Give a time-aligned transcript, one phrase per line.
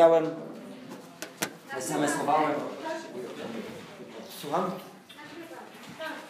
[0.00, 0.30] Chciałem,
[1.76, 2.54] SMS-owałem.
[4.40, 4.70] Słucham?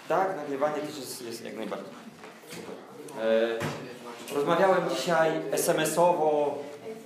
[0.08, 1.92] Tak, nagrywanie też jest, jest jak najbardziej.
[2.50, 2.74] Super.
[3.24, 6.58] E, rozmawiałem dzisiaj SMS-owo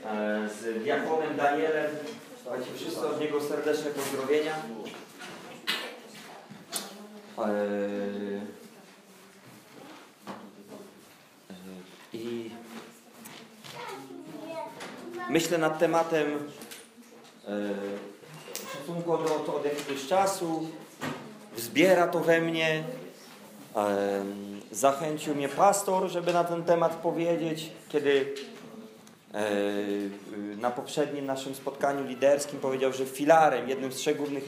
[0.04, 1.90] e, z diakonem Danielem.
[2.42, 4.56] Słuchajcie, wszyscy od niego serdeczne pozdrowienia.
[7.38, 7.44] E,
[12.12, 12.50] I
[15.30, 16.48] myślę nad tematem
[17.48, 17.50] e,
[18.72, 20.68] szacunku od, od jakiegoś czasu.
[21.56, 22.84] Wzbiera to we mnie.
[23.76, 24.24] E,
[24.70, 28.34] zachęcił mnie pastor, żeby na ten temat powiedzieć, kiedy
[29.34, 29.50] e,
[30.56, 34.44] na poprzednim naszym spotkaniu liderskim powiedział, że filarem, jednym z trzech głównych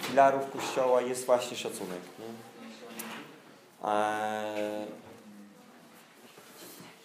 [0.00, 2.00] filarów Kościoła jest właśnie szacunek.
[3.84, 4.86] E,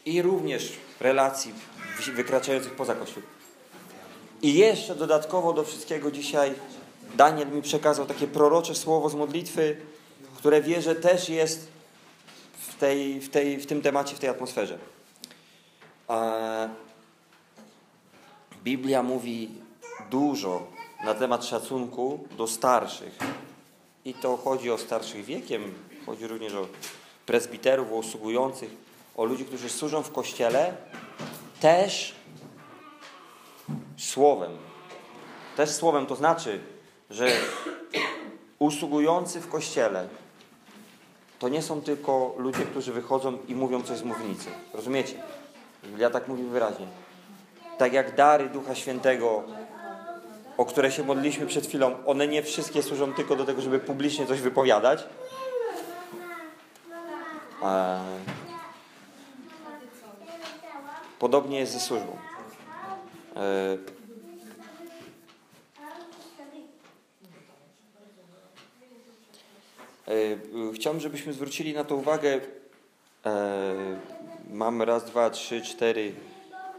[0.05, 1.53] I również relacji
[2.13, 3.23] wykraczających poza Kościół.
[4.41, 6.53] I jeszcze dodatkowo do wszystkiego dzisiaj
[7.15, 9.77] Daniel mi przekazał takie prorocze słowo z modlitwy,
[10.37, 11.67] które wierzę też jest
[12.59, 14.77] w, tej, w, tej, w tym temacie, w tej atmosferze.
[18.63, 19.49] Biblia mówi
[20.09, 20.67] dużo
[21.05, 23.17] na temat szacunku do starszych.
[24.05, 25.73] I to chodzi o starszych wiekiem,
[26.05, 26.67] chodzi również o
[27.25, 28.86] prezbiterów, o usługujących,
[29.17, 30.73] o ludzi, którzy służą w kościele,
[31.59, 32.15] też
[33.97, 34.51] słowem.
[35.55, 36.59] Też słowem to znaczy,
[37.09, 37.27] że
[38.59, 40.07] usługujący w kościele
[41.39, 44.49] to nie są tylko ludzie, którzy wychodzą i mówią coś z mównicy.
[44.73, 45.13] Rozumiecie?
[45.97, 46.87] Ja tak mówię wyraźnie.
[47.77, 49.43] Tak jak dary Ducha Świętego,
[50.57, 54.27] o które się modliliśmy przed chwilą, one nie wszystkie służą tylko do tego, żeby publicznie
[54.27, 55.03] coś wypowiadać.
[57.63, 57.99] Eee,
[61.19, 62.17] Podobnie jest ze służbą.
[63.35, 63.77] E,
[70.07, 72.41] e, chciałbym, żebyśmy zwrócili na to uwagę.
[73.25, 73.99] E,
[74.49, 76.13] mamy raz, dwa, trzy, cztery,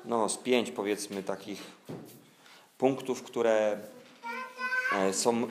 [0.04, 1.62] no z pięć powiedzmy takich
[2.78, 3.78] punktów, które
[5.12, 5.48] są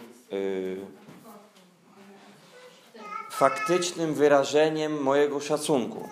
[3.32, 6.10] faktycznym wyrażeniem mojego szacunku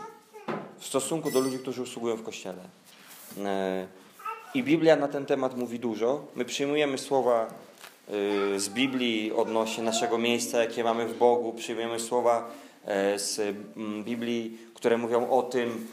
[0.85, 2.61] w stosunku do ludzi, którzy usługują w kościele.
[3.45, 3.87] E,
[4.53, 6.25] I Biblia na ten temat mówi dużo.
[6.35, 11.53] My przyjmujemy słowa e, z Biblii odnośnie naszego miejsca, jakie mamy w Bogu.
[11.53, 12.51] Przyjmujemy słowa
[12.85, 13.55] e, z
[14.03, 15.87] Biblii, które mówią o tym,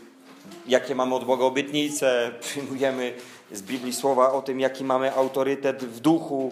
[0.66, 2.30] jakie mamy od Boga obietnice.
[2.40, 3.14] Przyjmujemy
[3.52, 6.50] z Biblii słowa o tym, jaki mamy autorytet w duchu.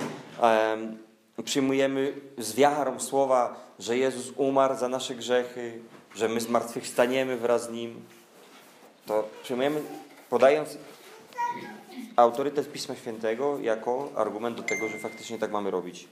[1.45, 5.79] Przyjmujemy z wiarą słowa, że Jezus umarł za nasze grzechy,
[6.15, 7.95] że my zmartwychwstaniemy wraz z Nim
[9.11, 9.83] to przyjmujemy,
[10.31, 10.79] podając
[12.17, 16.09] autorytet Pisma Świętego jako argument do tego, że faktycznie tak mamy robić.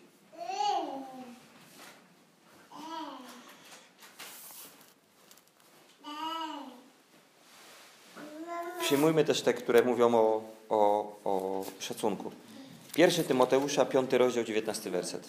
[8.81, 12.32] Przyjmujmy też te, które mówią o, o, o szacunku.
[12.94, 15.28] Pierwszy Tymoteusza, 5 rozdział, 19 werset.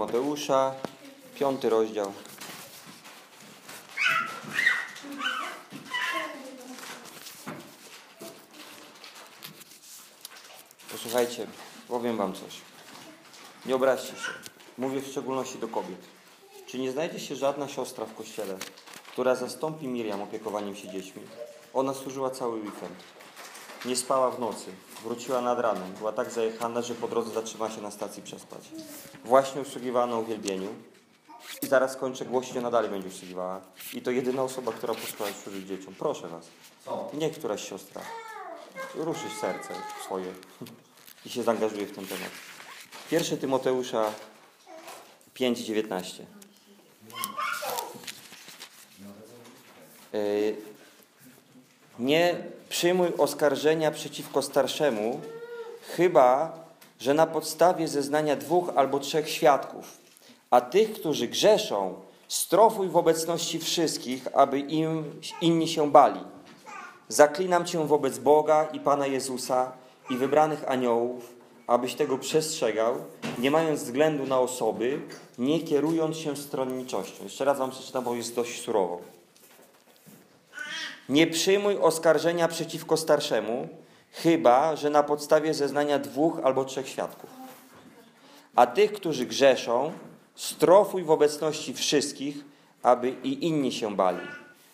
[0.00, 0.74] Tymoteusza,
[1.34, 2.12] piąty rozdział.
[10.92, 11.46] Posłuchajcie,
[11.88, 12.60] powiem wam coś.
[13.66, 14.32] Nie obraźcie się.
[14.78, 16.00] Mówię w szczególności do kobiet.
[16.66, 18.58] Czy nie znajdzie się żadna siostra w kościele,
[19.12, 21.22] która zastąpi Miriam opiekowaniem się dziećmi?
[21.74, 23.04] Ona służyła cały weekend.
[23.84, 24.66] Nie spała w nocy.
[25.04, 25.92] Wróciła nad ranem.
[25.92, 28.60] Była tak zajechana, że po drodze zatrzymała się na stacji przespać.
[29.24, 30.68] Właśnie usługiwała na uwielbieniu.
[31.62, 33.60] I zaraz kończę głośno, nadal będzie usługiwała.
[33.92, 35.94] I to jedyna osoba, która posłała służyć dzieciom.
[35.98, 36.46] Proszę Was.
[37.14, 38.02] Nie któraś siostra.
[38.94, 39.74] Ruszyć serce
[40.04, 40.32] swoje
[41.26, 42.30] i się zaangażuje w ten temat.
[43.10, 44.12] Pierwszy Tymoteusza
[45.34, 46.22] 5,19.
[50.12, 50.56] Yy,
[52.00, 52.36] nie
[52.68, 55.20] przyjmuj oskarżenia przeciwko starszemu,
[55.96, 56.58] chyba
[56.98, 59.98] że na podstawie zeznania dwóch albo trzech świadków,
[60.50, 61.94] a tych, którzy grzeszą,
[62.28, 66.20] strofuj w obecności wszystkich, aby im inni się bali.
[67.08, 69.72] Zaklinam Cię wobec Boga i Pana Jezusa
[70.10, 71.34] i wybranych aniołów,
[71.66, 72.94] abyś tego przestrzegał,
[73.38, 75.00] nie mając względu na osoby,
[75.38, 77.24] nie kierując się stronniczością.
[77.24, 79.19] Jeszcze raz Wam przeczytam, bo jest dość surowo.
[81.10, 83.68] Nie przyjmuj oskarżenia przeciwko starszemu,
[84.12, 87.30] chyba że na podstawie zeznania dwóch albo trzech świadków.
[88.56, 89.92] A tych, którzy grzeszą,
[90.34, 92.36] strofuj w obecności wszystkich,
[92.82, 94.26] aby i inni się bali.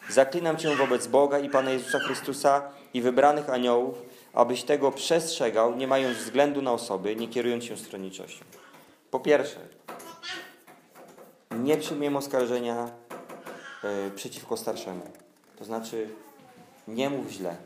[0.09, 2.63] Zaklinam Cię wobec Boga i Pana Jezusa Chrystusa
[2.95, 4.03] i wybranych aniołów,
[4.33, 8.45] abyś tego przestrzegał, nie mając względu na osoby, nie kierując się stronniczością.
[9.11, 9.61] Po pierwsze,
[11.51, 12.91] nie przyjmiemy oskarżenia
[14.07, 15.03] y, przeciwko starszemu.
[15.59, 16.09] To znaczy,
[16.89, 17.57] nie mów źle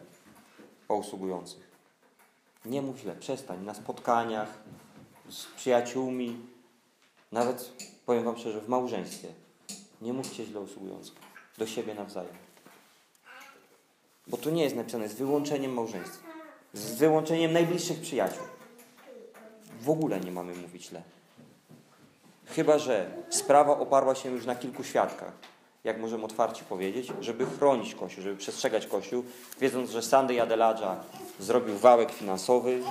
[0.89, 1.71] o usługujących.
[2.65, 3.65] Nie mów źle, przestań.
[3.65, 4.59] Na spotkaniach
[5.29, 6.41] z przyjaciółmi,
[7.33, 7.73] nawet
[8.07, 9.29] powiem Wam szczerze, w małżeństwie.
[10.03, 11.15] Nie mówcie źle usługujących.
[11.59, 12.35] Do siebie nawzajem.
[14.27, 16.29] Bo to nie jest napisane z wyłączeniem małżeństwa.
[16.73, 18.45] Z wyłączeniem najbliższych przyjaciół.
[19.81, 21.03] W ogóle nie mamy mówić źle.
[22.47, 25.33] Chyba, że sprawa oparła się już na kilku świadkach,
[25.85, 29.25] jak możemy otwarcie powiedzieć, żeby chronić Kościół, żeby przestrzegać Kościół,
[29.61, 30.97] wiedząc, że Sandy Adeladża
[31.39, 32.83] zrobił wałek finansowy,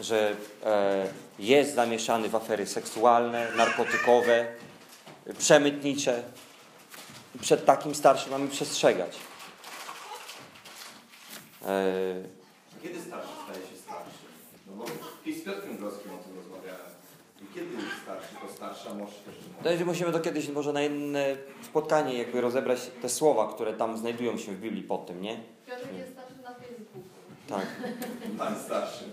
[0.00, 1.06] że e,
[1.38, 4.46] jest zamieszany w afery seksualne, narkotykowe,
[5.38, 6.22] przemytnicze.
[7.40, 9.16] Przed takim starszym mamy przestrzegać.
[11.66, 11.92] E,
[12.82, 14.10] Kiedy starszy staje się starszy?
[14.66, 16.31] No bo z Piotrkiem Groskim o tym
[17.54, 19.34] kiedy starszy, to starsza może też.
[19.64, 23.98] No i musimy to kiedyś może na inne spotkanie jakby rozebrać te słowa, które tam
[23.98, 25.36] znajdują się w Biblii pod tym, nie?
[25.66, 27.02] Piotr jest starszy na Facebooku.
[27.48, 27.66] Tak,
[28.38, 29.04] Pan starszy.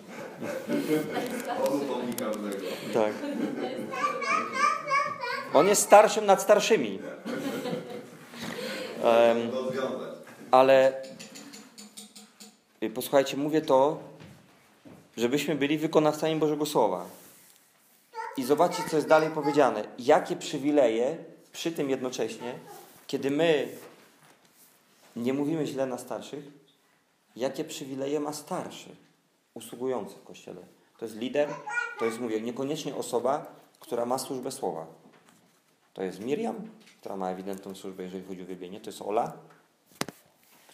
[1.68, 2.65] On upomni każdego.
[2.94, 3.13] tak.
[5.53, 7.00] On jest starszym nad starszymi.
[9.51, 10.09] Rozwiązać.
[10.51, 11.03] ale
[12.83, 14.00] y, posłuchajcie, mówię to,
[15.18, 17.06] żebyśmy byli wykonawcami Bożego Słowa.
[18.39, 19.83] I zobaczcie, co jest dalej powiedziane.
[19.97, 21.18] Jakie przywileje
[21.51, 22.59] przy tym jednocześnie,
[23.07, 23.77] kiedy my
[25.15, 26.44] nie mówimy źle na starszych,
[27.36, 28.89] jakie przywileje ma starszy,
[29.53, 30.62] usługujący w kościele.
[30.97, 31.50] To jest lider,
[32.00, 33.45] to jest, mówię, niekoniecznie osoba,
[33.80, 34.86] która ma służbę słowa.
[35.94, 36.56] To jest Miriam,
[37.00, 38.80] która ma ewidentną służbę, jeżeli chodzi o wybienie.
[38.80, 39.33] To jest Ola,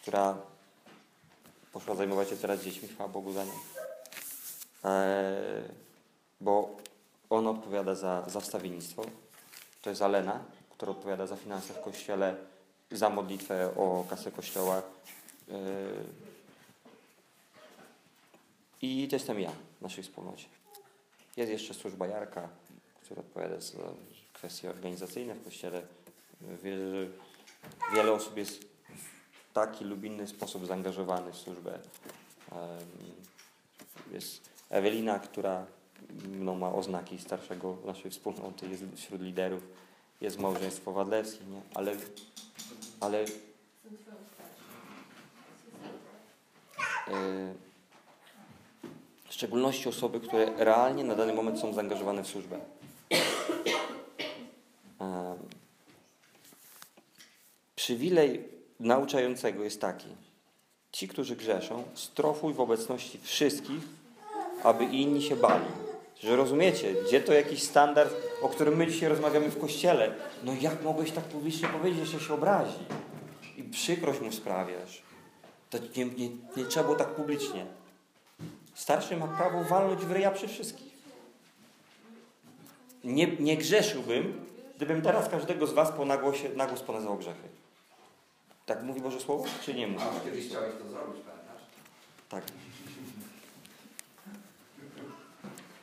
[0.02, 0.38] która
[1.72, 3.54] poszła zajmować się teraz dziećmi, chwała Bogu za nią.
[4.84, 5.64] Eee,
[6.42, 6.86] bo
[7.36, 9.06] on odpowiada za, za wstawiennictwo.
[9.82, 10.40] To jest Alena,
[10.70, 12.36] która odpowiada za finanse w kościele,
[12.92, 14.82] za modlitwę o kasę kościoła.
[15.52, 16.26] Eee,
[18.82, 20.46] I to jestem ja w naszej wspólnocie.
[21.38, 22.50] Jest jeszcze służba Jarka,
[23.04, 23.78] która odpowiada za
[24.34, 25.82] kwestie organizacyjne w kościele.
[26.64, 27.08] Wierzę, że
[27.96, 31.80] wiele osób jest w taki lub inny sposób zaangażowanych w służbę.
[34.12, 35.66] Jest Ewelina, która
[36.24, 39.64] no, ma oznaki starszego naszej wspólnoty, jest wśród liderów.
[40.22, 41.62] Jest małżeństwo Wadlewskie, nie?
[41.74, 41.96] Ale,
[43.00, 43.26] ale e,
[49.28, 52.60] w szczególności osoby, które realnie na dany moment są zaangażowane w służbę.
[55.00, 55.38] Em,
[57.76, 58.44] Przywilej
[58.80, 60.08] nauczającego jest taki.
[60.92, 63.84] Ci, którzy grzeszą, strofuj w obecności wszystkich,
[64.64, 65.85] aby inni się bali.
[66.20, 70.16] Że rozumiecie, gdzie to jakiś standard, o którym my dzisiaj rozmawiamy w kościele.
[70.44, 72.80] No jak mogłeś tak publicznie powiedzieć, że się obrazi?
[73.58, 75.02] I przykrość mu sprawiasz.
[75.70, 77.66] To nie, nie, nie trzeba było tak publicznie.
[78.74, 80.96] Starszy ma prawo walnąć w ryja przy wszystkich.
[83.04, 84.46] Nie, nie grzeszyłbym,
[84.76, 87.48] gdybym teraz każdego z was po nagłosie, nagłos ponazywał grzechy.
[88.66, 90.06] Tak mówi Boże Słowo, czy nie mówi?
[90.06, 91.62] A kiedyś chciałeś to zrobić, pamiętasz?
[92.30, 92.44] Tak.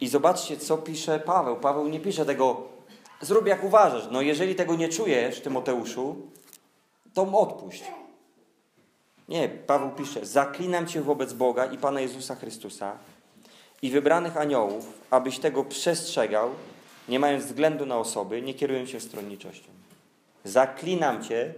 [0.03, 1.57] I zobaczcie, co pisze Paweł.
[1.57, 2.63] Paweł nie pisze tego,
[3.21, 4.09] zrób jak uważasz.
[4.11, 6.17] No jeżeli tego nie czujesz, Tymoteuszu,
[7.15, 7.85] to odpuść.
[9.29, 12.97] Nie, Paweł pisze, zaklinam Cię wobec Boga i Pana Jezusa Chrystusa
[13.83, 16.51] i wybranych aniołów, abyś tego przestrzegał,
[17.09, 19.71] nie mając względu na osoby, nie kierując się stronniczością.
[20.45, 21.55] Zaklinam Cię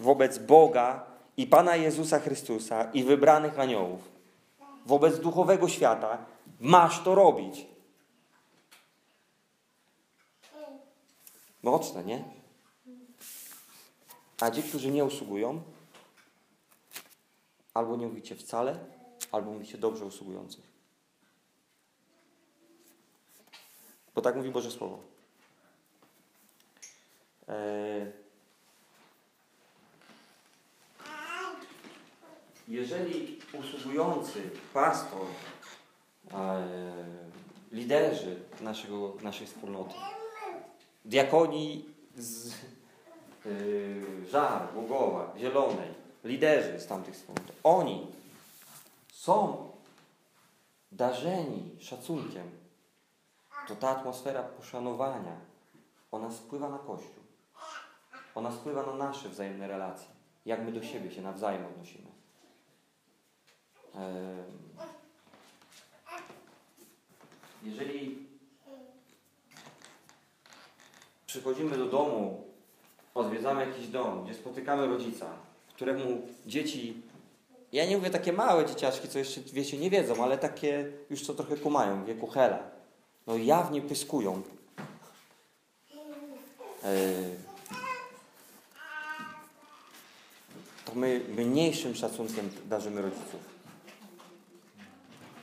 [0.00, 1.02] wobec Boga
[1.36, 4.00] i Pana Jezusa Chrystusa i wybranych aniołów,
[4.86, 6.18] wobec duchowego świata,
[6.60, 7.69] masz to robić.
[11.62, 12.24] Mocne, nie?
[14.40, 15.62] A ci, którzy nie usługują,
[17.74, 18.78] albo nie mówicie wcale,
[19.32, 20.70] albo mówicie dobrze usługujących.
[24.14, 24.98] Bo tak mówi Boże Słowo.
[27.48, 28.12] Eee,
[32.68, 35.26] jeżeli usługujący, pastor,
[36.32, 36.66] e,
[37.72, 39.94] liderzy naszego, naszej wspólnoty,
[41.10, 41.84] diakoni
[42.16, 43.50] z e,
[44.30, 48.06] Żar, Głogowa, Zielonej, liderzy z tamtych wspólnot, oni
[49.12, 49.68] są
[50.92, 52.50] darzeni szacunkiem,
[53.68, 55.36] to ta atmosfera poszanowania,
[56.12, 57.22] ona spływa na Kościół.
[58.34, 60.06] Ona spływa na nasze wzajemne relacje.
[60.46, 62.10] Jak my do siebie się nawzajem odnosimy.
[67.62, 68.29] Jeżeli
[71.30, 72.44] przychodzimy do domu,
[73.14, 75.26] odwiedzamy jakiś dom, gdzie spotykamy rodzica,
[75.74, 77.02] któremu dzieci,
[77.72, 81.34] ja nie mówię takie małe dzieciaczki, co jeszcze, wiecie, nie wiedzą, ale takie już co
[81.34, 82.58] trochę kumają, w wieku Hela,
[83.26, 84.42] no jawnie pyskują.
[86.84, 86.96] E,
[90.84, 93.40] to my mniejszym szacunkiem darzymy rodziców.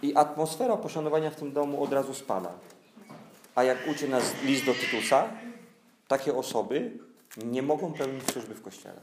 [0.01, 2.51] I atmosfera poszanowania w tym domu od razu spada.
[3.55, 5.29] A jak uczy nas list do Tytusa,
[6.07, 6.97] takie osoby
[7.37, 9.01] nie mogą pełnić służby w kościele,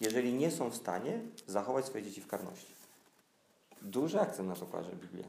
[0.00, 2.74] jeżeli nie są w stanie zachować swoje dzieci w karności.
[3.82, 5.26] Duży akcent na to kładzie Biblia.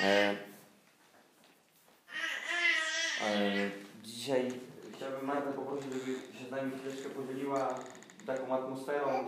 [0.00, 0.36] E,
[3.26, 3.70] e,
[4.04, 4.52] dzisiaj
[4.96, 7.78] chciałbym Magdę poprosić, żeby się z nami chwileczkę podzieliła
[8.26, 9.26] taką atmosferą,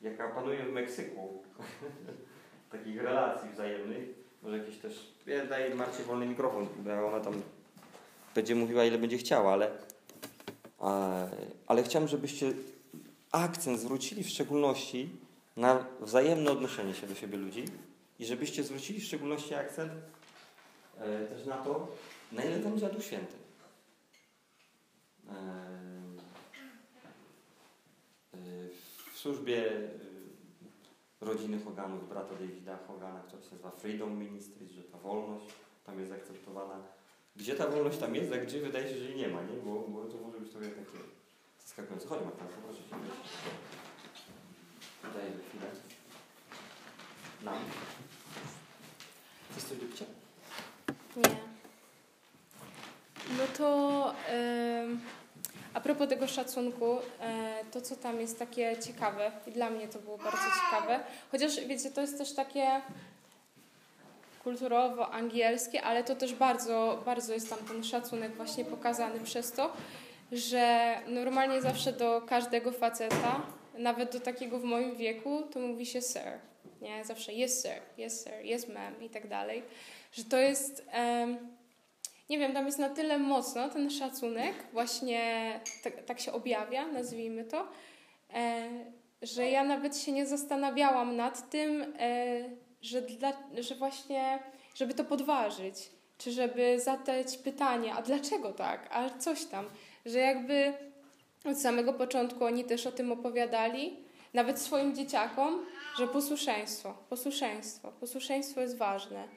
[0.00, 1.42] jaka panuje w Meksyku.
[2.72, 4.23] Takich relacji wzajemnych.
[4.44, 5.12] Może jakieś też.
[5.26, 7.42] Ja daję Marcie wolny mikrofon, bo ona tam
[8.34, 9.70] będzie mówiła ile będzie chciała, ale,
[11.66, 12.52] ale chciałem, żebyście
[13.32, 15.08] akcent zwrócili w szczególności
[15.56, 17.64] na wzajemne odnoszenie się do siebie ludzi
[18.18, 19.92] i żebyście zwrócili w szczególności akcent
[20.98, 21.88] e, też na to,
[22.32, 23.34] na ile jest Duch Święty.
[25.28, 25.34] E,
[28.34, 28.38] e,
[29.14, 29.72] w służbie
[31.24, 35.46] rodziny Hoganów, brata Davida Hogana, która się nazywa Freedom Ministries, że ta wolność
[35.84, 36.74] tam jest akceptowana.
[37.36, 39.56] Gdzie ta wolność tam jest, a gdzie wydaje się, że jej nie ma, nie?
[39.64, 40.98] Bo, bo to może być trochę takie
[41.58, 42.08] zaskakujące.
[42.08, 42.96] Chodź Marta, proszę Cię.
[45.02, 45.66] Daj chwilę.
[47.42, 47.54] Nam.
[49.50, 50.04] Chcesz coś do picia?
[51.16, 51.36] Nie.
[53.38, 55.00] No to em,
[55.74, 59.98] a propos tego szacunku, e, to co tam jest takie ciekawe i dla mnie to
[59.98, 61.00] było bardzo ciekawe,
[61.32, 62.80] chociaż wiecie, to jest też takie
[64.44, 69.72] kulturowo angielskie, ale to też bardzo, bardzo jest tam ten szacunek właśnie pokazany przez to,
[70.32, 73.42] że normalnie zawsze do każdego faceta,
[73.78, 76.38] nawet do takiego w moim wieku, to mówi się sir.
[76.80, 79.62] Nie, zawsze yes sir, yes sir, yes ma'am i tak dalej.
[80.12, 81.53] Że to jest, em,
[82.30, 87.44] nie wiem, tam jest na tyle mocno ten szacunek, właśnie tak, tak się objawia, nazwijmy
[87.44, 87.68] to,
[88.34, 88.68] e,
[89.22, 92.50] że ja nawet się nie zastanawiałam nad tym, e,
[92.82, 94.38] że, dla, że właśnie,
[94.74, 99.64] żeby to podważyć, czy żeby zadać pytanie, a dlaczego tak, a coś tam,
[100.06, 100.74] że jakby
[101.44, 103.96] od samego początku oni też o tym opowiadali,
[104.34, 105.66] nawet swoim dzieciakom,
[105.98, 109.28] że posłuszeństwo, posłuszeństwo, posłuszeństwo jest ważne.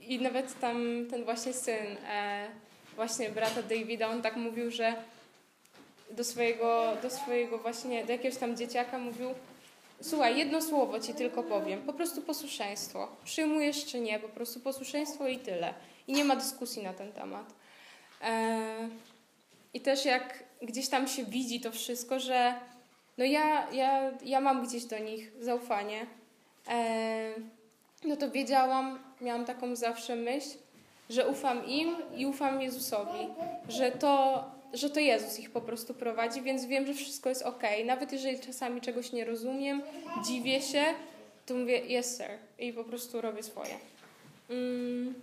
[0.00, 2.48] I nawet tam ten właśnie syn, e,
[2.96, 4.94] właśnie brata Davida, on tak mówił, że
[6.10, 9.28] do swojego, do swojego właśnie, do jakiegoś tam dzieciaka mówił,
[10.00, 13.08] słuchaj, jedno słowo ci tylko powiem, po prostu posłuszeństwo.
[13.24, 15.74] Przyjmujesz czy nie, po prostu posłuszeństwo i tyle.
[16.08, 17.54] I nie ma dyskusji na ten temat.
[18.22, 18.88] E,
[19.74, 22.54] I też jak gdzieś tam się widzi to wszystko, że
[23.18, 26.06] no ja, ja, ja mam gdzieś do nich zaufanie,
[26.68, 27.34] e,
[28.04, 30.48] no to wiedziałam, miałam taką zawsze myśl,
[31.10, 33.26] że ufam im i ufam Jezusowi,
[33.68, 37.62] że to, że to Jezus ich po prostu prowadzi, więc wiem, że wszystko jest ok.
[37.84, 39.82] Nawet jeżeli czasami czegoś nie rozumiem,
[40.26, 40.84] dziwię się,
[41.46, 43.74] to mówię yes sir i po prostu robię swoje.
[44.50, 45.14] Mm.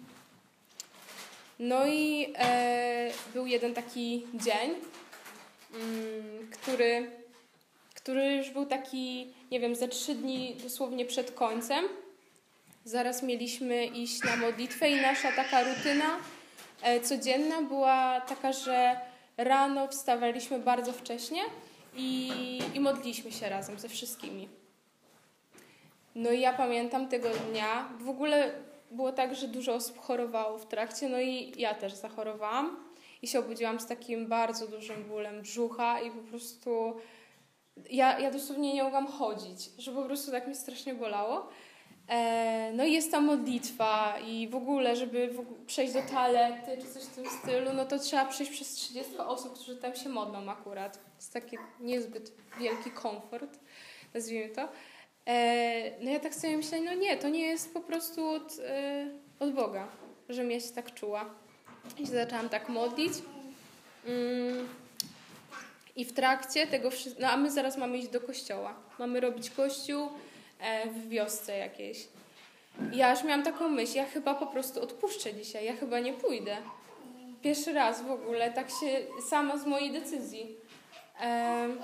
[1.59, 4.71] No i e, był jeden taki dzień,
[5.73, 7.11] mm, który,
[7.95, 11.85] który już był taki, nie wiem, ze trzy dni dosłownie przed końcem.
[12.87, 16.17] Zaraz mieliśmy iść na modlitwę i nasza taka rutyna
[16.81, 18.99] e, codzienna była taka, że
[19.37, 21.41] rano wstawaliśmy bardzo wcześnie
[21.95, 22.31] i,
[22.73, 24.49] i modliliśmy się razem ze wszystkimi.
[26.15, 28.51] No i ja pamiętam tego dnia, w ogóle
[28.91, 32.77] było tak, że dużo osób chorowało w trakcie, no i ja też zachorowałam
[33.21, 36.93] i się obudziłam z takim bardzo dużym bólem brzucha i po prostu
[37.89, 41.49] ja, ja dosłownie nie mogłam chodzić, że po prostu tak mi strasznie bolało.
[42.09, 46.77] E, no i jest ta modlitwa i w ogóle, żeby w ogóle przejść do toalety
[46.81, 50.09] czy coś w tym stylu, no to trzeba przejść przez 30 osób, którzy tam się
[50.09, 50.93] modlą akurat.
[50.93, 53.59] To jest taki niezbyt wielki komfort,
[54.13, 54.69] nazwijmy to.
[55.25, 59.07] E, no ja tak sobie myślę, no nie, to nie jest po prostu od, e,
[59.39, 59.87] od Boga,
[60.29, 61.25] żebym ja się tak czuła.
[61.97, 63.13] I się zaczęłam tak modlić.
[64.05, 64.67] Mm.
[65.95, 68.73] I w trakcie tego no a my zaraz mamy iść do kościoła.
[68.99, 70.09] Mamy robić kościół,
[70.91, 72.07] w wiosce jakiejś.
[72.93, 76.57] Ja aż miałam taką myśl, ja chyba po prostu odpuszczę dzisiaj, ja chyba nie pójdę.
[77.41, 78.99] Pierwszy raz w ogóle, tak się
[79.29, 80.55] sama z mojej decyzji.
[81.19, 81.79] Em,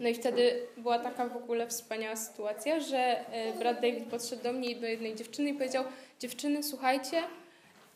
[0.00, 2.98] no i wtedy była taka w ogóle wspaniała sytuacja, że
[3.32, 5.84] e, brat David podszedł do mnie i do jednej dziewczyny i powiedział:
[6.20, 7.22] Dziewczyny, słuchajcie,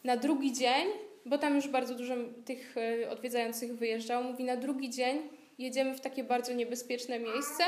[0.05, 0.87] na drugi dzień,
[1.26, 2.14] bo tam już bardzo dużo
[2.45, 5.23] tych e, odwiedzających wyjeżdżało, mówi: Na drugi dzień
[5.59, 7.64] jedziemy w takie bardzo niebezpieczne miejsce.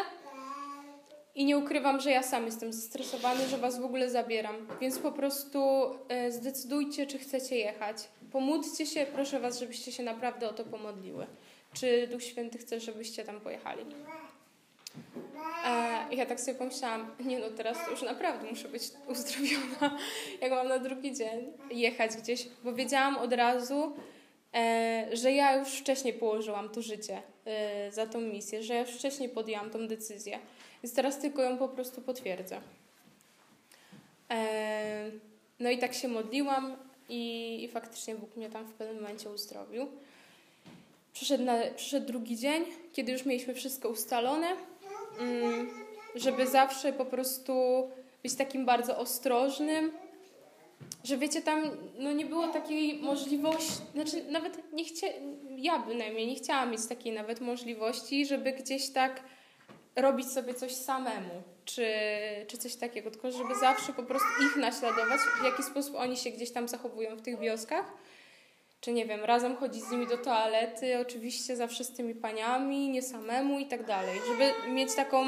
[1.38, 4.57] I nie ukrywam, że ja sam jestem zestresowany, że was w ogóle zabieram.
[4.80, 5.61] Więc po prostu
[6.09, 7.97] e, zdecydujcie, czy chcecie jechać.
[8.33, 11.26] Pomódlcie się, proszę was, żebyście się naprawdę o to pomodliły.
[11.73, 13.85] Czy Duch Święty chce, żebyście tam pojechali.
[15.64, 19.99] E, ja tak sobie pomyślałam, nie no, teraz to już naprawdę muszę być uzdrowiona,
[20.42, 23.97] jak mam na drugi dzień jechać gdzieś, bo wiedziałam od razu,
[24.54, 28.90] e, że ja już wcześniej położyłam to życie e, za tą misję, że ja już
[28.90, 30.38] wcześniej podjęłam tą decyzję,
[30.82, 32.61] więc teraz tylko ją po prostu potwierdzę.
[34.30, 35.11] E,
[35.61, 36.76] no i tak się modliłam
[37.08, 39.88] i, i faktycznie Bóg mnie tam w pewnym momencie uzdrowił.
[41.12, 44.47] Przyszedł, na, przyszedł drugi dzień, kiedy już mieliśmy wszystko ustalone,
[45.20, 45.70] mm,
[46.14, 47.52] żeby zawsze po prostu
[48.23, 49.92] być takim bardzo ostrożnym,
[51.04, 51.62] że wiecie, tam
[51.99, 55.06] no nie było takiej możliwości, znaczy nawet nie chcia,
[55.56, 59.20] ja bynajmniej nie chciałam mieć takiej nawet możliwości, żeby gdzieś tak
[60.00, 61.86] robić sobie coś samemu, czy,
[62.48, 66.30] czy coś takiego, tylko żeby zawsze po prostu ich naśladować, w jaki sposób oni się
[66.30, 67.84] gdzieś tam zachowują w tych wioskach
[68.80, 73.02] czy nie wiem, razem chodzić z nimi do toalety, oczywiście zawsze z tymi paniami, nie
[73.02, 75.24] samemu i tak dalej, żeby mieć taką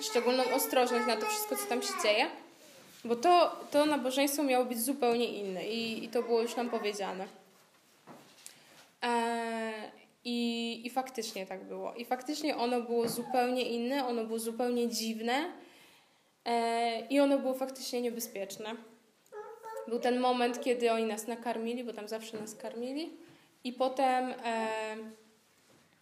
[0.00, 2.26] szczególną ostrożność na to wszystko, co tam się dzieje,
[3.04, 7.26] bo to, to nabożeństwo miało być zupełnie inne i, i to było już nam powiedziane.
[9.02, 9.90] Eee,
[10.28, 11.94] i, I faktycznie tak było.
[11.94, 15.52] I faktycznie ono było zupełnie inne, ono było zupełnie dziwne
[16.44, 18.74] eee, i ono było faktycznie niebezpieczne.
[19.88, 23.10] Był ten moment, kiedy oni nas nakarmili, bo tam zawsze nas karmili,
[23.64, 24.66] i potem, e,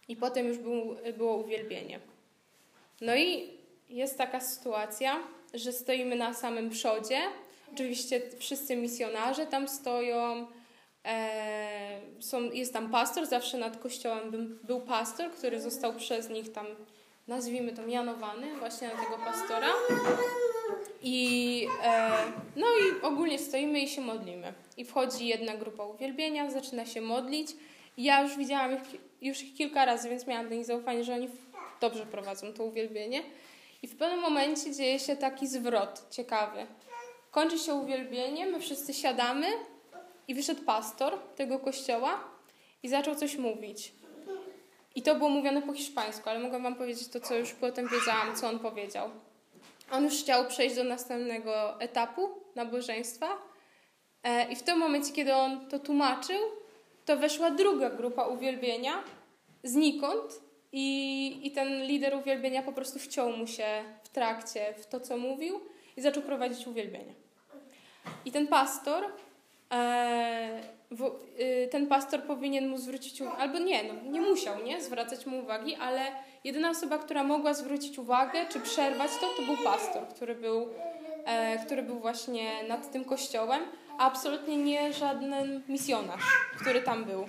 [0.07, 1.99] i potem już był, było uwielbienie.
[3.01, 3.57] No i
[3.89, 5.19] jest taka sytuacja,
[5.53, 7.19] że stoimy na samym przodzie.
[7.73, 10.47] Oczywiście wszyscy misjonarze tam stoją.
[11.05, 16.65] E, są, jest tam pastor, zawsze nad kościołem był, pastor, który został przez nich tam,
[17.27, 19.67] nazwijmy to, mianowany właśnie na tego pastora.
[21.01, 22.11] I, e,
[22.55, 24.53] no i ogólnie stoimy i się modlimy.
[24.77, 27.47] I wchodzi jedna grupa uwielbienia, zaczyna się modlić.
[27.97, 31.29] Ja już widziałam ich, już ich kilka razy, więc miałam do nich zaufanie, że oni
[31.81, 33.23] dobrze prowadzą to uwielbienie.
[33.83, 36.67] I w pewnym momencie dzieje się taki zwrot ciekawy.
[37.31, 39.47] Kończy się uwielbienie, my wszyscy siadamy
[40.27, 42.23] i wyszedł pastor tego kościoła
[42.83, 43.91] i zaczął coś mówić.
[44.95, 48.35] I to było mówione po hiszpańsku, ale mogę wam powiedzieć to, co już potem wiedziałam,
[48.35, 49.09] co on powiedział.
[49.91, 53.37] On już chciał przejść do następnego etapu nabożeństwa.
[54.23, 56.39] E, I w tym momencie, kiedy on to tłumaczył,
[57.05, 59.03] to weszła druga grupa uwielbienia
[59.63, 64.99] znikąd i, i ten lider uwielbienia po prostu wciął mu się w trakcie w to,
[64.99, 65.59] co mówił
[65.97, 67.13] i zaczął prowadzić uwielbienie.
[68.25, 69.03] I ten pastor,
[71.71, 75.75] ten pastor powinien mu zwrócić uwagę, albo nie, no, nie musiał nie, zwracać mu uwagi,
[75.75, 76.01] ale
[76.43, 80.69] jedyna osoba, która mogła zwrócić uwagę czy przerwać to, to był pastor, który był,
[81.25, 83.61] e, który był właśnie nad tym kościołem,
[83.97, 86.23] a absolutnie nie żaden misjonarz,
[86.59, 87.25] który tam był.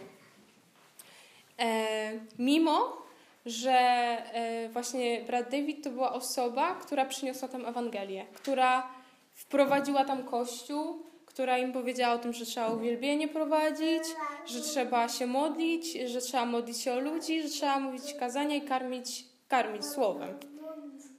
[1.59, 3.03] E, mimo,
[3.47, 8.89] że e, właśnie brat David to była osoba, która przyniosła tam Ewangelię, która
[9.35, 11.03] wprowadziła tam kościół,
[11.37, 14.03] która im powiedziała o tym, że trzeba uwielbienie prowadzić,
[14.47, 18.63] że trzeba się modlić, że trzeba modlić się o ludzi, że trzeba mówić kazania i
[18.63, 20.39] karmić, karmić słowem.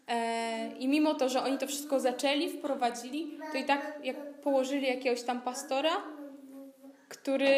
[0.08, 4.88] E, I mimo to, że oni to wszystko zaczęli, wprowadzili, to i tak jak położyli
[4.88, 5.91] jakiegoś tam pastora,
[7.10, 7.49] który,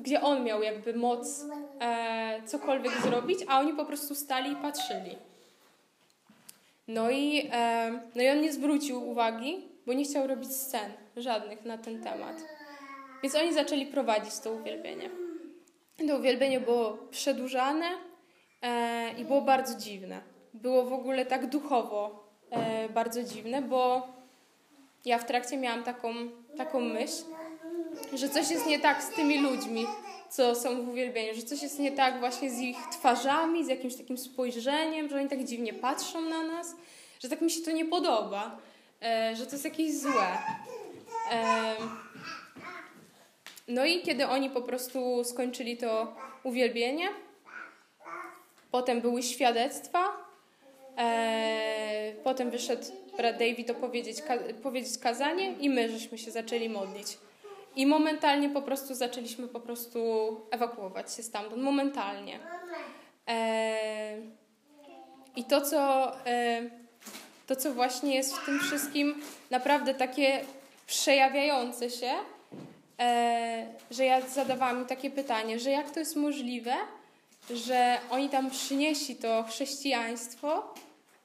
[0.00, 1.44] gdzie on miał jakby moc
[1.80, 5.16] e, cokolwiek zrobić, a oni po prostu stali i patrzyli.
[6.88, 11.64] No i, e, no i on nie zwrócił uwagi, bo nie chciał robić scen żadnych
[11.64, 12.36] na ten temat.
[13.22, 15.10] Więc oni zaczęli prowadzić to uwielbienie.
[16.08, 17.86] To uwielbienie było przedłużane
[18.62, 20.20] e, i było bardzo dziwne.
[20.54, 24.08] Było w ogóle tak duchowo e, bardzo dziwne, bo
[25.04, 26.14] ja w trakcie miałam taką,
[26.56, 27.24] taką myśl,
[28.12, 29.86] że coś jest nie tak z tymi ludźmi,
[30.30, 33.96] co są w uwielbieniu, że coś jest nie tak właśnie z ich twarzami, z jakimś
[33.96, 36.76] takim spojrzeniem, że oni tak dziwnie patrzą na nas,
[37.20, 38.58] że tak mi się to nie podoba,
[39.02, 40.38] e, że to jest jakieś złe.
[43.68, 47.08] No i kiedy oni po prostu skończyli to uwielbienie,
[48.70, 50.16] potem były świadectwa,
[50.98, 54.22] e, potem wyszedł brat David opowiedzieć
[54.62, 57.18] powiedzieć kazanie i my żeśmy się zaczęli modlić.
[57.76, 60.00] I momentalnie po prostu zaczęliśmy po prostu
[60.50, 61.62] ewakuować się stamtąd.
[61.62, 62.38] Momentalnie.
[63.28, 64.16] E,
[65.36, 66.62] I to co, e,
[67.46, 70.40] to, co właśnie jest w tym wszystkim naprawdę takie
[70.86, 72.12] przejawiające się,
[73.00, 76.74] e, że ja zadawałam im takie pytanie, że jak to jest możliwe,
[77.50, 80.74] że oni tam przynieśli to chrześcijaństwo,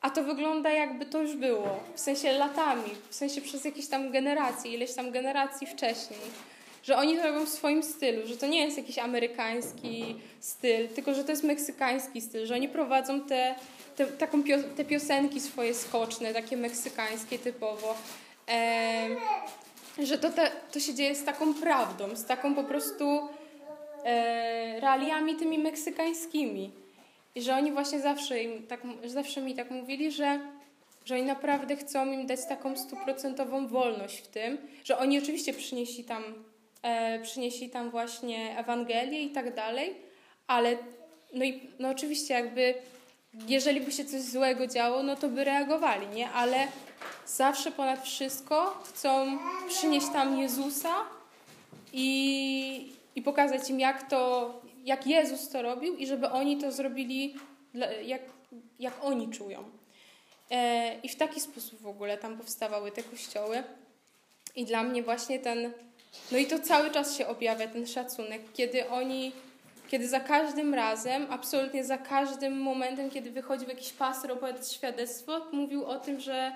[0.01, 4.11] a to wygląda jakby to już było, w sensie latami, w sensie przez jakieś tam
[4.11, 6.19] generacje, ileś tam generacji wcześniej.
[6.83, 11.13] Że oni to robią w swoim stylu, że to nie jest jakiś amerykański styl, tylko
[11.13, 13.55] że to jest meksykański styl, że oni prowadzą te,
[13.95, 17.95] te, taką pio, te piosenki swoje skoczne, takie meksykańskie typowo.
[18.49, 19.17] Em,
[20.05, 23.29] że to, te, to się dzieje z taką prawdą, z taką po prostu
[24.05, 26.71] e, realiami tymi meksykańskimi.
[27.35, 30.39] I że oni właśnie zawsze, im tak, zawsze mi tak mówili, że,
[31.05, 36.03] że oni naprawdę chcą im dać taką stuprocentową wolność w tym, że oni oczywiście przynieśli
[36.03, 36.23] tam,
[36.81, 39.95] e, przynieśli tam właśnie Ewangelię i tak dalej,
[40.47, 40.77] ale
[41.33, 42.73] no i no oczywiście jakby
[43.47, 46.29] jeżeli by się coś złego działo, no to by reagowali, nie?
[46.29, 46.67] Ale
[47.27, 50.95] zawsze ponad wszystko chcą przynieść tam Jezusa
[51.93, 54.53] i, i pokazać im, jak to,
[54.85, 57.35] jak Jezus to robił i żeby oni to zrobili,
[58.05, 58.21] jak,
[58.79, 59.63] jak oni czują.
[60.51, 63.63] E, I w taki sposób w ogóle tam powstawały te kościoły.
[64.55, 65.73] I dla mnie właśnie ten,
[66.31, 69.31] no i to cały czas się objawia, ten szacunek, kiedy oni,
[69.87, 75.85] kiedy za każdym razem, absolutnie za każdym momentem, kiedy wychodził jakiś pastor opowiadać świadectwo, mówił
[75.85, 76.55] o tym, że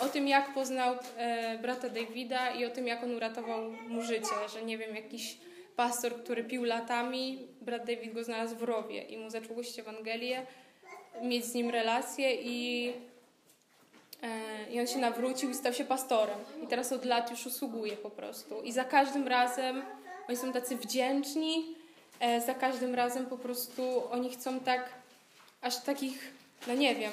[0.00, 4.48] o tym, jak poznał e, brata Davida i o tym, jak on uratował mu życie,
[4.52, 5.36] że nie wiem, jakiś
[5.76, 10.46] pastor, który pił latami, brat David go znalazł w rowie i mu zaczął głosić Ewangelię,
[11.22, 12.92] mieć z nim relacje i,
[14.22, 16.38] e, i on się nawrócił i stał się pastorem.
[16.64, 18.62] I teraz od lat już usługuje po prostu.
[18.62, 19.82] I za każdym razem
[20.28, 21.74] oni są tacy wdzięczni,
[22.20, 24.88] e, za każdym razem po prostu oni chcą tak,
[25.62, 26.32] aż takich,
[26.66, 27.12] no nie wiem,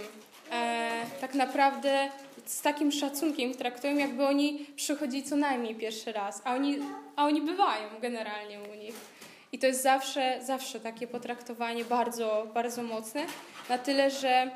[1.21, 2.09] tak naprawdę
[2.45, 6.79] z takim szacunkiem traktują, jakby oni przychodzili co najmniej pierwszy raz, a oni,
[7.15, 8.95] a oni bywają generalnie u nich.
[9.51, 13.25] I to jest zawsze, zawsze takie potraktowanie bardzo, bardzo mocne,
[13.69, 14.51] na tyle, że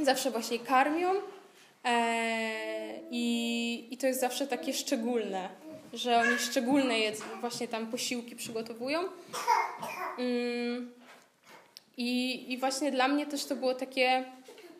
[0.00, 1.10] zawsze właśnie karmią
[1.84, 1.94] e,
[3.10, 5.48] i, i to jest zawsze takie szczególne,
[5.92, 9.00] że oni szczególne jedz, właśnie tam posiłki przygotowują.
[10.18, 10.92] Mm,
[11.96, 14.24] i, I właśnie dla mnie też to było takie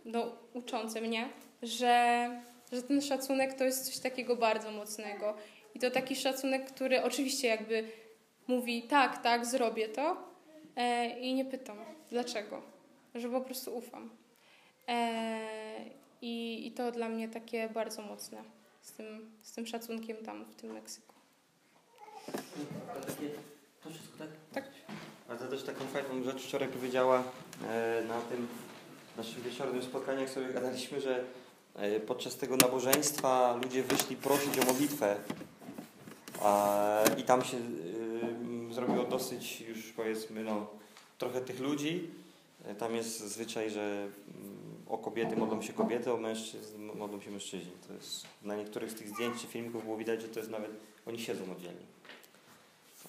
[0.04, 1.28] no, uczące mnie,
[1.62, 2.28] że,
[2.72, 5.34] że ten szacunek to jest coś takiego bardzo mocnego.
[5.74, 7.88] I to taki szacunek, który oczywiście jakby
[8.46, 10.16] mówi tak, tak, zrobię to
[10.76, 11.76] e, i nie pytam
[12.10, 12.62] dlaczego,
[13.14, 14.10] że po prostu ufam.
[14.88, 15.40] E,
[16.22, 18.44] i, I to dla mnie takie bardzo mocne
[18.82, 21.14] z tym, z tym szacunkiem tam w tym Meksyku.
[23.82, 24.28] To wszystko tak?
[24.52, 24.64] Tak.
[25.28, 27.22] A to też taką fajną rzecz wczoraj powiedziała
[27.68, 28.48] e, na tym
[29.16, 31.24] naszym wieczornym spotkaniu, sobie gadaliśmy, że
[31.74, 35.16] e, podczas tego nabożeństwa ludzie wyszli prosić o modlitwę
[37.18, 40.66] i tam się e, zrobiło dosyć już powiedzmy no,
[41.18, 42.11] trochę tych ludzi.
[42.64, 47.31] E, Tam jest zwyczaj, że mm, o kobiety modlą się kobiety, o mężczyzn modlą się
[47.31, 47.72] mężczyźni.
[47.88, 50.70] To jest, na niektórych z tych zdjęć czy filmików było widać, że to jest nawet,
[51.07, 51.87] oni siedzą oddzielnie.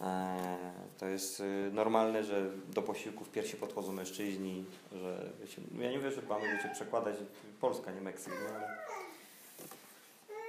[0.01, 0.55] E,
[0.99, 6.12] To jest y, normalne, że do posiłków pierwsi podchodzą mężczyźni, że wiecie, ja nie wiem,
[6.12, 7.15] że mamy wiecie, przekładać
[7.62, 8.77] Polska, nie Meksyk, ale...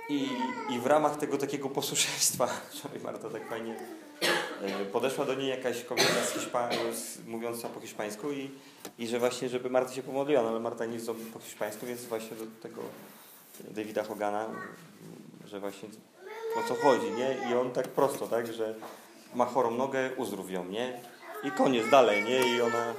[0.08, 0.28] I,
[0.70, 3.76] I w ramach tego takiego posłuszeństwa, wczoraj Marta tak fajnie
[4.62, 8.50] e, podeszła do niej jakaś kobieta z Hiszpa- z, mówiąca po hiszpańsku i,
[8.98, 12.04] i że właśnie, żeby Marta się pomodliła, no ale Marta nie zna po hiszpańsku, więc
[12.04, 12.82] właśnie do tego
[13.70, 14.46] Davida Hogana,
[15.44, 15.88] że właśnie
[16.56, 17.50] o co chodzi, nie?
[17.50, 18.74] I on tak prosto, tak, że
[19.34, 21.00] ma chorą nogę, uzdrów ją, nie?
[21.44, 22.56] I koniec, dalej, nie?
[22.56, 22.94] I ona,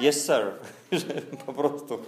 [0.00, 0.52] yes sir,
[1.46, 1.98] po prostu,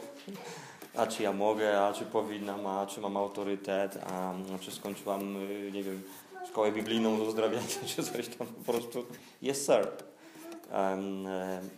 [0.96, 5.36] a czy ja mogę, a czy powinnam, a czy mam autorytet, a, a czy skończyłam,
[5.36, 6.02] y, nie wiem,
[6.48, 9.06] szkołę biblijną do uzdrawiania, czy coś tam, po prostu,
[9.42, 9.88] yes sir.
[10.72, 10.98] E,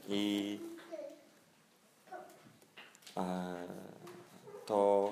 [0.08, 0.58] I
[3.16, 3.54] e,
[4.66, 5.10] to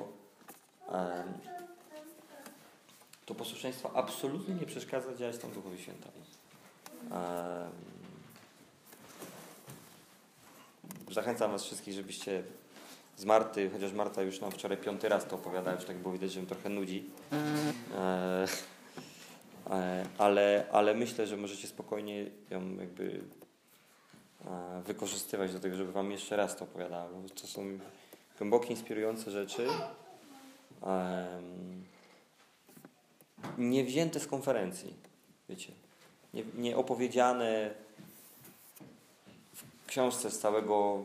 [3.31, 6.30] to posłuszeństwo absolutnie nie przeszkadza działać tam Duchowi Świętemu.
[11.11, 12.43] Zachęcam Was wszystkich, żebyście
[13.17, 16.33] z Marty, chociaż Marta już nam wczoraj piąty raz to opowiada, już tak było widać,
[16.33, 17.11] że ją trochę nudzi.
[17.95, 18.47] E,
[19.71, 23.21] e, ale, ale myślę, że możecie spokojnie ją jakby
[24.47, 27.09] e, wykorzystywać do tego, żeby Wam jeszcze raz to opowiadała.
[27.41, 27.79] To są
[28.39, 29.67] głębokie, inspirujące rzeczy.
[33.59, 34.95] nie wzięte z konferencji,
[35.49, 35.73] wiecie,
[36.35, 37.75] nie, nie opowiedziane
[39.55, 41.05] w książce z całego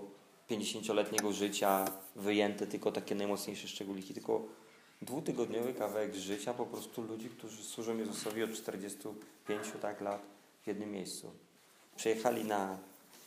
[0.49, 1.85] 50-letniego życia,
[2.15, 4.41] wyjęte tylko takie najmocniejsze szczególiki, tylko
[5.01, 10.21] dwutygodniowy kawałek życia po prostu ludzi, którzy służą Jezusowi od 45 tak, lat
[10.63, 11.31] w jednym miejscu.
[11.95, 12.77] Przyjechali na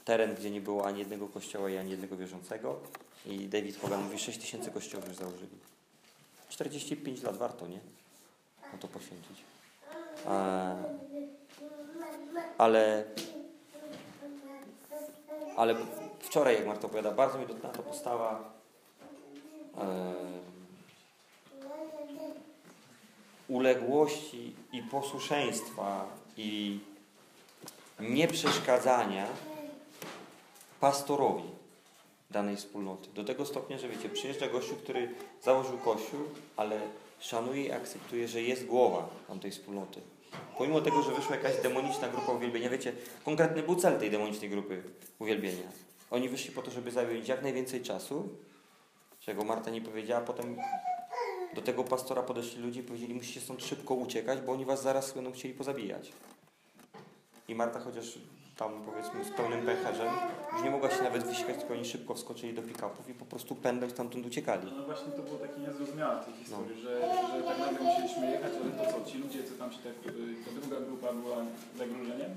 [0.04, 2.80] teren, gdzie nie było ani jednego kościoła i ani jednego wierzącego
[3.26, 5.58] i David Hogan mówi, 6 tysięcy kościołów już założyli.
[6.48, 7.80] 45 lat warto, nie?
[8.72, 9.42] Na to poświęcić.
[10.26, 10.98] E,
[12.58, 13.04] ale
[15.56, 15.76] ale
[16.20, 18.52] wczoraj, jak Marta opowiada, bardzo mi dotknęła ta postawa
[23.48, 26.80] uległości i posłuszeństwa i
[28.00, 29.26] nieprzeszkadzania
[30.80, 31.50] pastorowi
[32.30, 33.08] danej wspólnoty.
[33.14, 36.20] Do tego stopnia, że wiecie, przyjeżdża gościu, który założył kościół,
[36.56, 36.80] ale
[37.20, 40.00] szanuje i akceptuje, że jest głowa tamtej wspólnoty.
[40.58, 42.92] Pomimo tego, że wyszła jakaś demoniczna grupa uwielbienia, wiecie,
[43.24, 44.82] konkretny był cel tej demonicznej grupy
[45.18, 45.68] uwielbienia.
[46.10, 48.28] Oni wyszli po to, żeby zająć jak najwięcej czasu,
[49.20, 50.56] czego Marta nie powiedziała, potem
[51.54, 55.12] do tego pastora podeszli ludzie i powiedzieli, musicie stąd szybko uciekać, bo oni was zaraz
[55.12, 56.12] będą chcieli pozabijać.
[57.48, 58.18] I Marta chociaż
[58.58, 60.08] tam powiedzmy z pełnym pęcherzem,
[60.52, 63.54] już nie mogła się nawet wysikać, tylko oni szybko wskoczyli do pick-upów i po prostu
[63.54, 64.72] pędem stamtąd uciekali.
[64.76, 67.00] No właśnie to było takie niezrozumiałe w tej historii, że,
[67.32, 70.34] że tak nagle musieliśmy jechać, ale to co, ci ludzie, co tam się tak, y,
[70.44, 71.36] ta druga grupa była
[71.78, 72.30] zagrożeniem?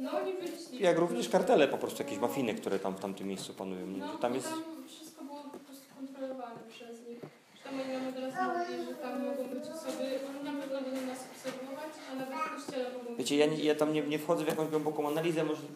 [0.00, 0.82] No oni wyszli.
[0.82, 3.86] Jak również kartele po prostu, jakieś mafiny, które tam w tamtym miejscu panują.
[3.86, 4.48] No, tam jest...
[4.48, 7.37] tam wszystko było po prostu kontrolowane przez nich.
[7.68, 10.04] Tam od razu mówili, że tam mogą być osoby,
[10.44, 13.18] na pewno będą nas obserwować, a nawet w kościele mogą być.
[13.18, 15.68] Wiecie, ja, nie, ja tam nie, nie wchodzę w jakąś głęboką analizę, możli,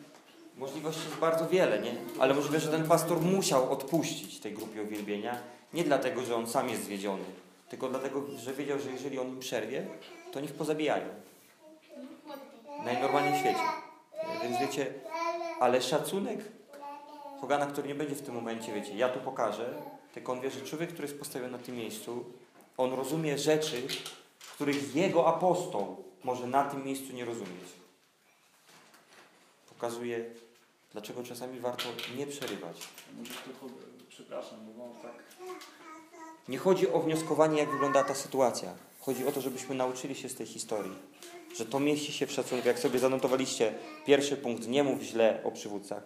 [0.58, 1.94] możliwości jest bardzo wiele, nie?
[2.20, 5.38] Ale możliwe, że ten pastor musiał odpuścić tej grupie uwielbienia,
[5.74, 7.24] nie dlatego, że on sam jest zwiedziony,
[7.68, 9.86] tylko dlatego, że wiedział, że jeżeli on im przerwie,
[10.32, 11.06] to oni ich pozabijają.
[12.84, 13.60] Najnormalniej w świecie.
[14.42, 14.94] Więc wiecie,
[15.60, 16.40] ale szacunek
[17.40, 19.74] Hogana, który nie będzie w tym momencie, wiecie, ja tu pokażę,
[20.14, 22.24] tylko on wie, że człowiek, który jest postawiony na tym miejscu,
[22.76, 23.82] on rozumie rzeczy,
[24.54, 27.68] których jego apostoł może na tym miejscu nie rozumieć.
[29.68, 30.24] Pokazuje,
[30.92, 31.84] dlaczego czasami warto
[32.16, 32.88] nie przerywać.
[34.08, 35.12] Przepraszam, bo mam tak...
[36.48, 38.74] Nie chodzi o wnioskowanie, jak wygląda ta sytuacja.
[39.00, 40.92] Chodzi o to, żebyśmy nauczyli się z tej historii.
[41.56, 42.68] Że to mieści się w szacunku.
[42.68, 43.74] Jak sobie zanotowaliście
[44.06, 46.02] pierwszy punkt, nie mów źle o przywódcach,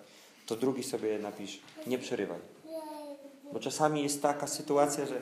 [0.47, 2.41] to drugi sobie napisz, nie przerywaj.
[3.53, 5.21] Bo czasami jest taka sytuacja, że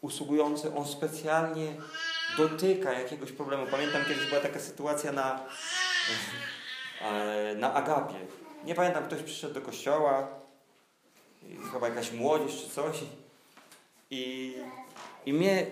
[0.00, 1.74] usługujący, on specjalnie
[2.36, 3.66] dotyka jakiegoś problemu.
[3.70, 5.40] Pamiętam kiedyś była taka sytuacja na,
[7.00, 8.14] e, na Agapie.
[8.64, 10.28] Nie pamiętam, ktoś przyszedł do kościoła,
[11.72, 12.96] chyba jakaś młodzież czy coś.
[14.10, 14.54] I,
[15.26, 15.66] I mnie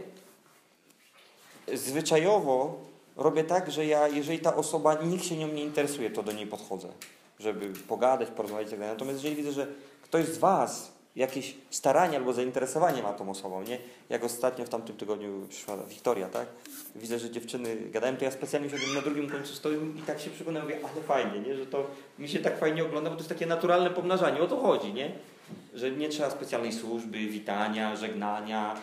[1.75, 2.81] zwyczajowo
[3.17, 6.47] robię tak, że ja, jeżeli ta osoba, nikt się nią nie interesuje, to do niej
[6.47, 6.89] podchodzę,
[7.39, 8.81] żeby pogadać, porozmawiać i tak.
[8.81, 9.67] Natomiast jeżeli widzę, że
[10.03, 13.79] ktoś z Was jakieś staranie albo zainteresowanie ma tą osobą, nie?
[14.09, 16.47] Jak ostatnio w tamtym tygodniu przyszła Wiktoria, tak?
[16.97, 20.31] Widzę, że dziewczyny gadają, to ja specjalnie siadłem na drugim końcu stołu i tak się
[20.31, 21.57] przyglądam, mówię, ale fajnie, nie?
[21.57, 21.87] Że to
[22.19, 25.13] mi się tak fajnie ogląda, bo to jest takie naturalne pomnażanie, o to chodzi, nie?
[25.75, 28.77] Że nie trzeba specjalnej służby, witania, żegnania,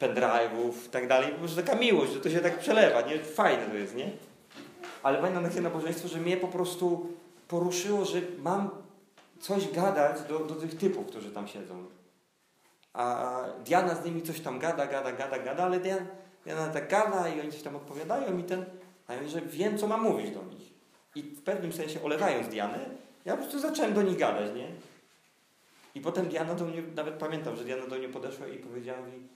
[0.00, 1.32] pendrive'ów i tak dalej.
[1.32, 3.18] Po prostu taka miłość, że to się tak przelewa, nie?
[3.18, 4.10] Fajne to jest, nie?
[5.02, 7.06] Ale pamiętam takie nabożeństwo, że mnie po prostu
[7.48, 8.70] poruszyło, że mam
[9.40, 11.86] coś gadać do, do tych typów, którzy tam siedzą.
[12.92, 16.06] A Diana z nimi coś tam gada, gada, gada, gada, ale Diana,
[16.44, 18.64] Diana tak gada i oni coś tam odpowiadają i ten,
[19.06, 20.72] a ja że wiem, co mam mówić do nich.
[21.14, 22.90] I w pewnym sensie olewając Dianę,
[23.24, 24.68] ja po prostu zacząłem do nich gadać, nie?
[25.94, 29.28] I potem Diana do mnie, nawet pamiętam, że Diana do mnie podeszła i powiedziała mi,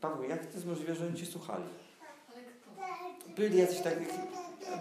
[0.00, 1.64] Paweł, jak to jest możliwe, że oni Cię słuchali?
[3.36, 3.94] Byli jacyś tak,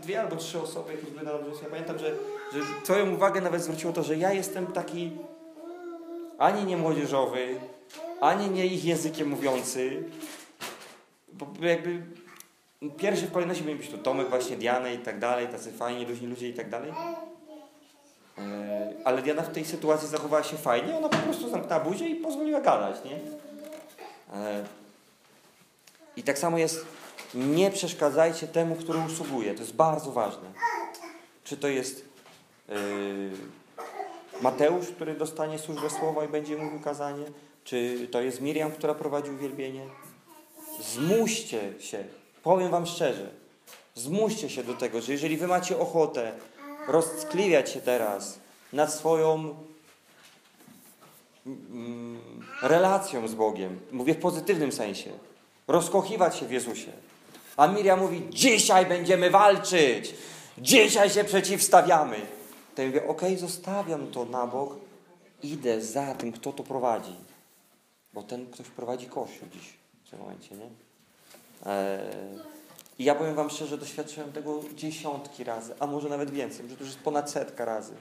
[0.02, 1.66] dwie albo trzy osoby, jakieś były na nabożeństwie.
[1.66, 2.16] Ja pamiętam, że,
[2.54, 5.12] że Twoją uwagę nawet zwróciło to, że ja jestem taki
[6.38, 7.60] ani nie młodzieżowy,
[8.22, 10.04] ani nie ich językiem mówiący.
[11.34, 12.02] Bo jakby
[12.98, 16.28] pierwszy w kolejności mieli być tu Tomek, właśnie Diana i tak dalej, tacy fajni, luźni
[16.28, 16.92] ludzie i tak dalej.
[18.38, 22.16] E, Ale Diana w tej sytuacji zachowała się fajnie, ona po prostu zamknęła buzię i
[22.16, 23.16] pozwoliła gadać, nie?
[24.40, 24.64] E,
[26.18, 26.86] I tak samo jest,
[27.34, 29.54] nie przeszkadzajcie temu, który usługuje.
[29.54, 30.52] To jest bardzo ważne.
[31.44, 32.06] Czy to jest
[32.70, 32.76] yy,
[34.42, 37.26] Mateusz, który dostanie służbę słowa i będzie mówił kazanie,
[37.64, 39.86] czy to jest Miriam, która prowadzi uwielbienie.
[40.82, 42.04] Zmuście się,
[42.44, 43.30] powiem Wam szczerze,
[43.96, 46.32] zmuście się do tego, że jeżeli Wy macie ochotę
[46.88, 48.40] rozckliwiać się teraz
[48.74, 49.56] nad swoją
[51.46, 52.20] mm,
[52.62, 53.80] relacją z Bogiem.
[53.92, 55.12] Mówię w pozytywnym sensie.
[55.68, 56.92] Rozkochiwać się w Jezusie.
[57.60, 60.16] A Miriam mówi, dzisiaj będziemy walczyć.
[60.58, 62.18] Dzisiaj się przeciwstawiamy.
[62.76, 64.76] To ja mówię, okej, zostawiam to na bok.
[65.44, 67.16] Idę za tym, kto to prowadzi.
[68.14, 69.74] Bo ten ktoś prowadzi Kościół dziś,
[70.06, 70.70] w tym momencie, nie?
[71.66, 72.00] Eee,
[73.00, 76.84] I ja powiem Wam szczerze, doświadczyłem tego dziesiątki razy, a może nawet więcej, że to
[76.84, 77.94] już jest ponad setka razy.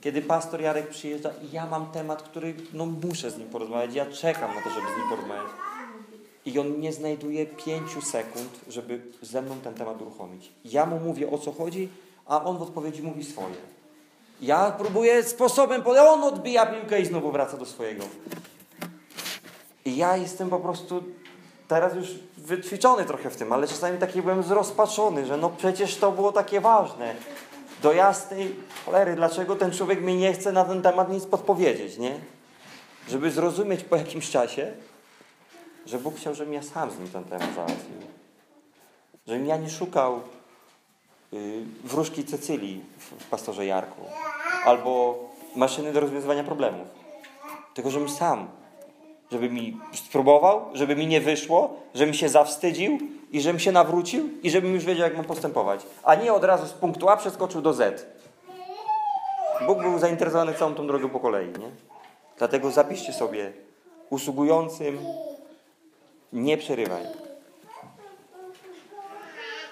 [0.00, 4.06] Kiedy pastor Jarek przyjeżdża i ja mam temat, który no, muszę z nim porozmawiać, ja
[4.06, 5.69] czekam na to, żeby z nim porozmawiać.
[6.46, 10.52] I on nie znajduje pięciu sekund, żeby ze mną ten temat uruchomić.
[10.64, 11.88] Ja mu mówię o co chodzi,
[12.26, 13.54] a on w odpowiedzi mówi swoje.
[14.40, 18.04] Ja próbuję sposobem, ale on odbija piłkę i znowu wraca do swojego.
[19.84, 21.02] I ja jestem po prostu
[21.68, 26.12] teraz już wyćwiczony trochę w tym, ale czasami taki byłem zrozpaczony, że no przecież to
[26.12, 27.14] było takie ważne.
[27.82, 32.14] Do jasnej cholery, dlaczego ten człowiek mi nie chce na ten temat nic podpowiedzieć, nie?
[33.08, 34.72] Żeby zrozumieć po jakimś czasie,
[35.90, 37.96] że Bóg chciał, żebym ja sam z nim ten temat załatwił.
[39.26, 40.20] Żebym ja nie szukał
[41.32, 44.00] y, wróżki Cecylii w pastorze Jarku
[44.64, 45.18] albo
[45.56, 46.88] maszyny do rozwiązywania problemów.
[47.74, 48.48] Tylko żebym sam,
[49.32, 52.98] żeby mi spróbował, żeby mi nie wyszło, żebym się zawstydził
[53.30, 55.80] i żebym się nawrócił i żebym już wiedział, jak mam postępować.
[56.02, 58.06] A nie od razu z punktu A przeskoczył do Z.
[59.66, 61.70] Bóg był zainteresowany całą tą drogą po kolei, nie?
[62.38, 63.52] Dlatego zapiszcie sobie
[64.10, 64.98] usługującym
[66.32, 67.04] nie przerywaj.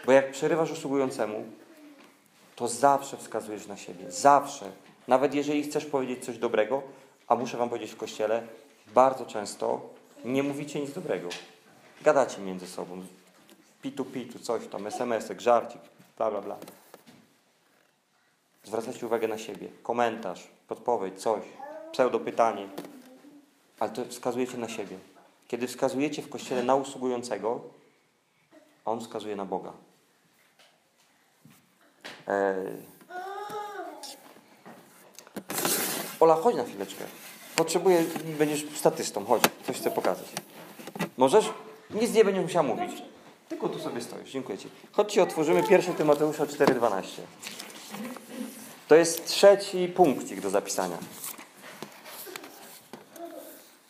[0.06, 1.44] Bo jak przerywasz usługującemu,
[2.56, 4.10] to zawsze wskazujesz na siebie.
[4.10, 4.70] Zawsze.
[5.08, 6.82] Nawet jeżeli chcesz powiedzieć coś dobrego,
[7.28, 8.42] a muszę wam powiedzieć w kościele,
[8.94, 9.80] bardzo często
[10.24, 11.28] nie mówicie nic dobrego.
[12.02, 13.02] Gadacie między sobą.
[13.82, 15.80] Pitu, pitu, coś tam, SMS-ek, żarcik,
[16.16, 16.56] bla, bla, bla.
[18.64, 19.68] Zwracacie uwagę na siebie.
[19.82, 21.42] Komentarz, podpowiedź, coś,
[21.92, 22.68] pseudopytanie.
[23.80, 24.98] Ale to wskazujecie na siebie.
[25.48, 27.60] Kiedy wskazujecie w kościele na usługującego,
[28.84, 29.72] a on wskazuje na Boga.
[32.28, 32.98] Eee...
[36.20, 37.04] Ola, chodź na chwileczkę.
[37.56, 38.04] Potrzebuję,
[38.38, 40.26] będziesz statystą, chodź, coś chcę pokazać.
[41.16, 41.50] Możesz?
[41.90, 43.02] Nic nie będziesz musiał mówić.
[43.48, 44.68] Tylko tu sobie stoisz, dziękuję Ci.
[44.92, 47.02] Chodźcie, otworzymy 1 Tymoteusza 4,12.
[48.88, 50.98] To jest trzeci punkcik do zapisania.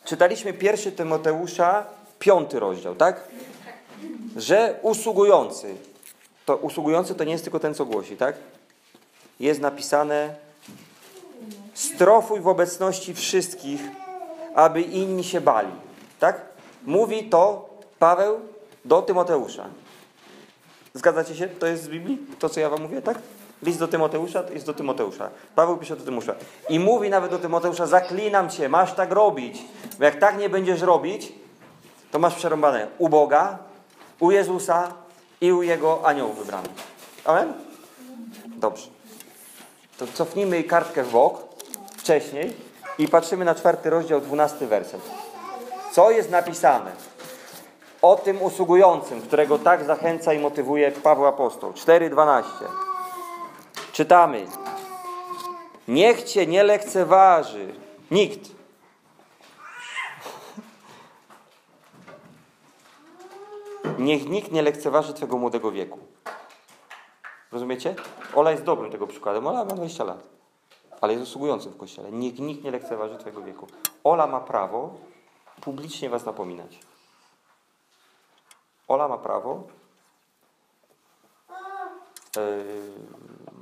[0.09, 1.85] Czytaliśmy 1 Tymoteusza,
[2.19, 3.27] piąty rozdział, tak?
[4.35, 5.75] Że usługujący,
[6.45, 8.35] to usługujący to nie jest tylko ten, co głosi, tak?
[9.39, 10.35] Jest napisane
[11.73, 13.81] strofuj w obecności wszystkich,
[14.55, 15.71] aby inni się bali.
[16.19, 16.41] Tak?
[16.85, 17.69] Mówi to
[17.99, 18.39] Paweł
[18.85, 19.65] do Tymoteusza.
[20.93, 21.47] Zgadzacie się?
[21.47, 22.17] To jest z Biblii?
[22.39, 23.19] To, co ja wam mówię, tak?
[23.63, 25.29] List do Tymoteusza to jest do Tymoteusza.
[25.55, 26.39] Paweł pisze do Tymoteusza.
[26.69, 29.61] I mówi nawet do Tymoteusza, zaklinam cię, masz tak robić.
[29.99, 31.33] Bo jak tak nie będziesz robić,
[32.11, 33.57] to masz przerąbane u Boga,
[34.19, 34.93] u Jezusa
[35.41, 36.71] i u Jego aniołów wybranych.
[37.25, 37.53] Amen?
[38.45, 38.87] Dobrze.
[39.97, 41.43] To cofnijmy kartkę w bok
[41.97, 42.53] wcześniej
[42.97, 45.01] i patrzymy na czwarty rozdział, dwunasty werset.
[45.91, 46.91] Co jest napisane
[48.01, 51.71] o tym usługującym, którego tak zachęca i motywuje Paweł Apostoł?
[51.71, 52.43] 4,12.
[53.99, 54.47] Czytamy.
[55.87, 57.73] Niech cię nie lekceważy
[58.11, 58.39] nikt.
[63.97, 65.99] Niech nikt nie lekceważy twego młodego wieku.
[67.51, 67.95] Rozumiecie?
[68.35, 69.47] Ola jest dobrym tego przykładem.
[69.47, 70.23] Ola ma 20 lat
[71.01, 72.11] ale jest usługującym w kościele.
[72.11, 73.67] Niech nikt nie lekceważy Twojego wieku.
[74.03, 74.95] Ola ma prawo
[75.61, 76.79] publicznie Was napominać.
[78.87, 79.63] Ola ma prawo
[82.35, 83.58] yy,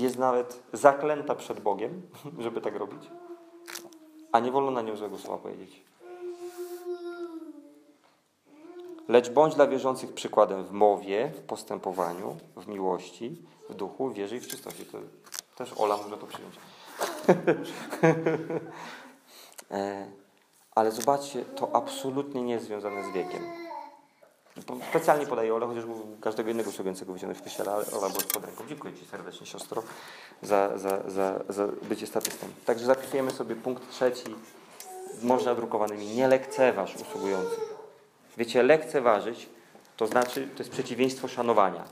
[0.00, 2.02] jest nawet zaklęta przed Bogiem,
[2.38, 3.10] żeby tak robić,
[4.32, 5.82] a nie wolno na nią złego słowa powiedzieć.
[9.08, 14.36] Lecz bądź dla wierzących przykładem w mowie, w postępowaniu, w miłości, w duchu, w wierze
[14.36, 14.84] i w czystości.
[14.84, 14.98] To
[15.56, 16.54] też Ola może to przyjąć.
[19.70, 20.06] e,
[20.74, 23.67] ale zobaczcie, to absolutnie nie jest związane z wiekiem.
[24.90, 25.84] Specjalnie podaję Ole, chociaż
[26.20, 28.64] każdego innego usługującego wyciągnąć w kościele, ale Ola była pod ręką.
[28.68, 29.82] Dziękuję Ci serdecznie, siostro,
[30.42, 32.46] za, za, za, za bycie statystą.
[32.66, 34.34] Także zapisujemy sobie punkt trzeci,
[35.22, 36.06] można drukowanymi.
[36.06, 37.74] Nie lekceważ usługujących.
[38.36, 39.48] Wiecie, lekceważyć
[39.98, 41.84] to znaczy, to jest przeciwieństwo szanowania.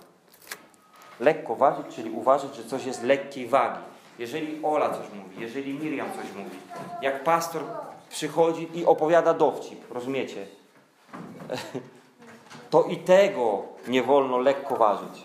[1.21, 3.81] Lekko ważyć, czyli uważać, że coś jest lekkiej wagi.
[4.19, 6.57] Jeżeli Ola coś mówi, jeżeli Miriam coś mówi,
[7.03, 7.63] jak pastor
[8.09, 10.47] przychodzi i opowiada dowcip, rozumiecie?
[12.71, 15.25] To i tego nie wolno lekko ważyć.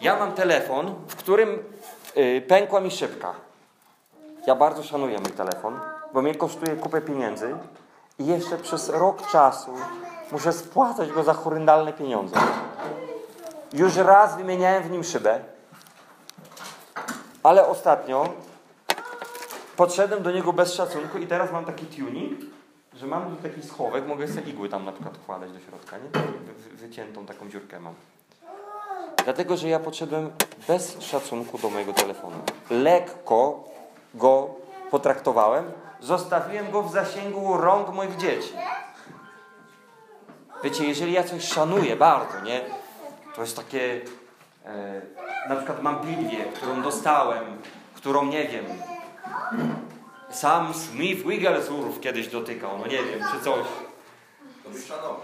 [0.00, 1.76] Ja mam telefon, w którym
[2.16, 3.34] Yy, pękła mi szybka.
[4.46, 5.80] Ja bardzo szanuję mój telefon,
[6.12, 7.56] bo mnie kosztuje kupę pieniędzy
[8.18, 9.70] i jeszcze przez rok czasu
[10.32, 12.36] muszę spłacać go za horrendalne pieniądze.
[13.72, 15.40] Już raz wymieniałem w nim szybę,
[17.42, 18.28] ale ostatnio
[19.76, 22.40] podszedłem do niego bez szacunku i teraz mam taki tuning,
[22.94, 26.08] że mam taki schowek, mogę sobie igły tam na przykład wkładać do środka, nie?
[26.52, 27.94] Wy, wyciętą taką dziurkę mam.
[29.24, 30.30] Dlatego, że ja podszedłem
[30.68, 32.36] bez szacunku do mojego telefonu.
[32.70, 33.64] Lekko
[34.14, 34.54] go
[34.90, 35.64] potraktowałem,
[36.00, 38.52] zostawiłem go w zasięgu rąk moich dzieci.
[40.64, 42.60] Wiecie, jeżeli ja coś szanuję bardzo, nie?
[43.34, 44.00] To jest takie...
[44.64, 45.00] E,
[45.48, 47.44] na przykład mam Biblię, którą dostałem,
[47.94, 48.64] którą nie wiem.
[50.30, 53.66] Sam Smith Wigglesworth kiedyś dotykał, no nie wiem, czy coś.
[54.64, 55.16] To byś szanował.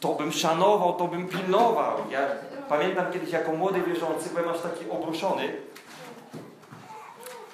[0.00, 1.96] To bym szanował, to bym pilnował.
[2.10, 2.20] Ja
[2.68, 5.56] pamiętam kiedyś jako młody wierzący, byłem aż taki obruszony.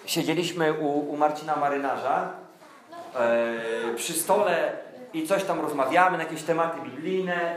[0.07, 2.33] Siedzieliśmy u, u Marcina Marynarza
[3.17, 4.73] e, przy stole
[5.15, 7.57] i coś tam rozmawiamy na jakieś tematy biblijne.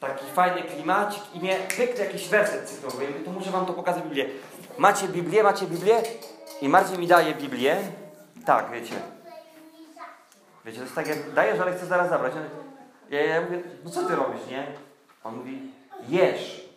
[0.00, 3.04] Taki fajny klimacik i mnie pyk jakiś werset cyfrowy.
[3.04, 4.26] Ja to muszę wam to pokazać Biblię.
[4.78, 6.02] Macie Biblię, macie Biblię?
[6.64, 7.76] I Marcin mi daje Biblię.
[8.46, 8.94] Tak, wiecie.
[10.64, 12.32] Wiecie, to jest tak jak dajesz, ale chcę zaraz zabrać.
[13.10, 14.66] Ja, ja mówię, no co ty robisz, nie?
[15.24, 15.72] On mówi,
[16.08, 16.68] jesz.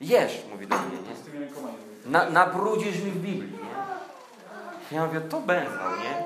[0.00, 2.10] Jesz, mówi do mnie, nie?
[2.10, 4.96] Na, nabrudzisz mi w Biblii, nie?
[4.96, 6.24] Ja mówię, to bęzał, nie?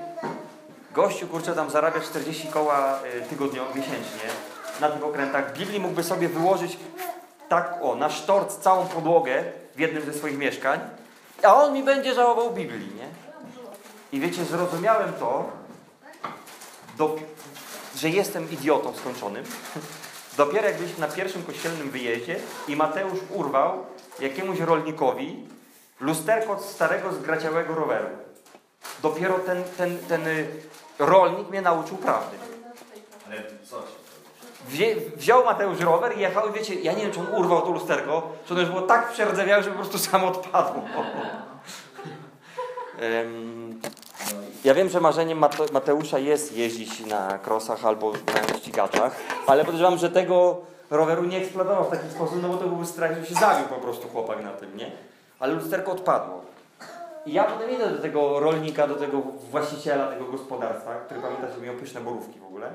[0.92, 4.28] Gościu, kurczę, tam zarabia 40 koła y, tygodniowo, miesięcznie
[4.80, 5.54] na tych okrętach.
[5.54, 6.78] W Biblii mógłby sobie wyłożyć
[7.48, 9.44] tak, o, na sztorc całą podłogę
[9.76, 10.80] w jednym ze swoich mieszkań,
[11.42, 13.08] a on mi będzie żałował Biblii, nie?
[14.12, 15.50] I wiecie, zrozumiałem to,
[16.98, 17.16] do,
[17.96, 19.44] że jestem idiotą skończonym.
[20.36, 22.36] Dopiero jak byliśmy na pierwszym kościelnym wyjeździe
[22.68, 23.86] i Mateusz urwał
[24.20, 25.48] jakiemuś rolnikowi
[26.00, 28.08] lusterko od starego, zgraciałego roweru.
[29.02, 30.46] Dopiero ten, ten, ten y,
[30.98, 32.36] rolnik mnie nauczył prawdy.
[33.26, 34.03] Ale co się Wzię,
[35.16, 38.28] wziął Mateusz rower i jechał i wiecie, ja nie wiem, czy on urwał to lusterko,
[38.46, 40.82] czy ono już było tak przerdzewiałe, że po prostu samo odpadło.
[44.64, 49.98] Ja wiem, że marzeniem Mate- Mateusza jest jeździć na krosach albo na ścigaczach, ale podejrzewam,
[49.98, 50.60] że tego
[50.90, 53.74] roweru nie eksploatował w taki sposób, no bo to byłby strach, że się zabił po
[53.74, 54.90] prostu chłopak na tym, nie?
[55.40, 56.40] Ale lusterko odpadło.
[57.26, 59.18] I ja potem idę do tego rolnika, do tego
[59.50, 62.70] właściciela tego gospodarstwa, który pamięta, że miał pyszne borówki w ogóle.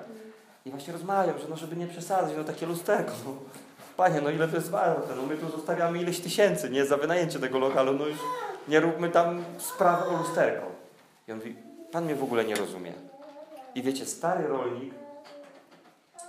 [0.65, 3.11] I właśnie rozmawiam, że no żeby nie przesadzać, no takie lusterko.
[3.25, 3.33] No.
[3.97, 5.15] Panie, no ile to jest warte?
[5.15, 6.85] No my tu zostawiamy ileś tysięcy, nie?
[6.85, 8.17] Za wynajęcie tego lokalu, no już
[8.67, 10.67] nie róbmy tam sprawy o lusterko.
[11.27, 11.55] I on mówi,
[11.91, 12.93] pan mnie w ogóle nie rozumie.
[13.75, 14.93] I wiecie, stary rolnik,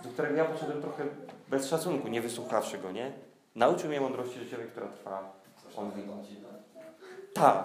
[0.04, 1.04] do którego ja poszedłem trochę
[1.48, 3.12] bez szacunku, nie wysłuchawszy go, nie?
[3.54, 5.32] Nauczył mnie mądrości życiowej, która trwa.
[5.76, 6.02] On mówi,
[7.34, 7.64] tak.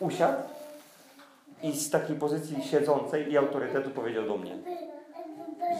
[0.00, 0.42] Usiadł
[1.62, 4.58] i z takiej pozycji siedzącej i autorytetu powiedział do mnie,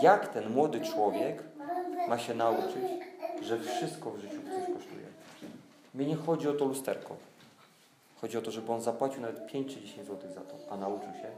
[0.03, 1.43] jak ten młody człowiek
[2.09, 2.82] ma się nauczyć,
[3.43, 5.07] że wszystko w życiu coś kosztuje.
[5.95, 7.16] Mnie nie chodzi o to lusterko.
[8.20, 11.12] Chodzi o to, żeby on zapłacił nawet 5 czy 10 zł za to, a nauczył
[11.12, 11.30] się,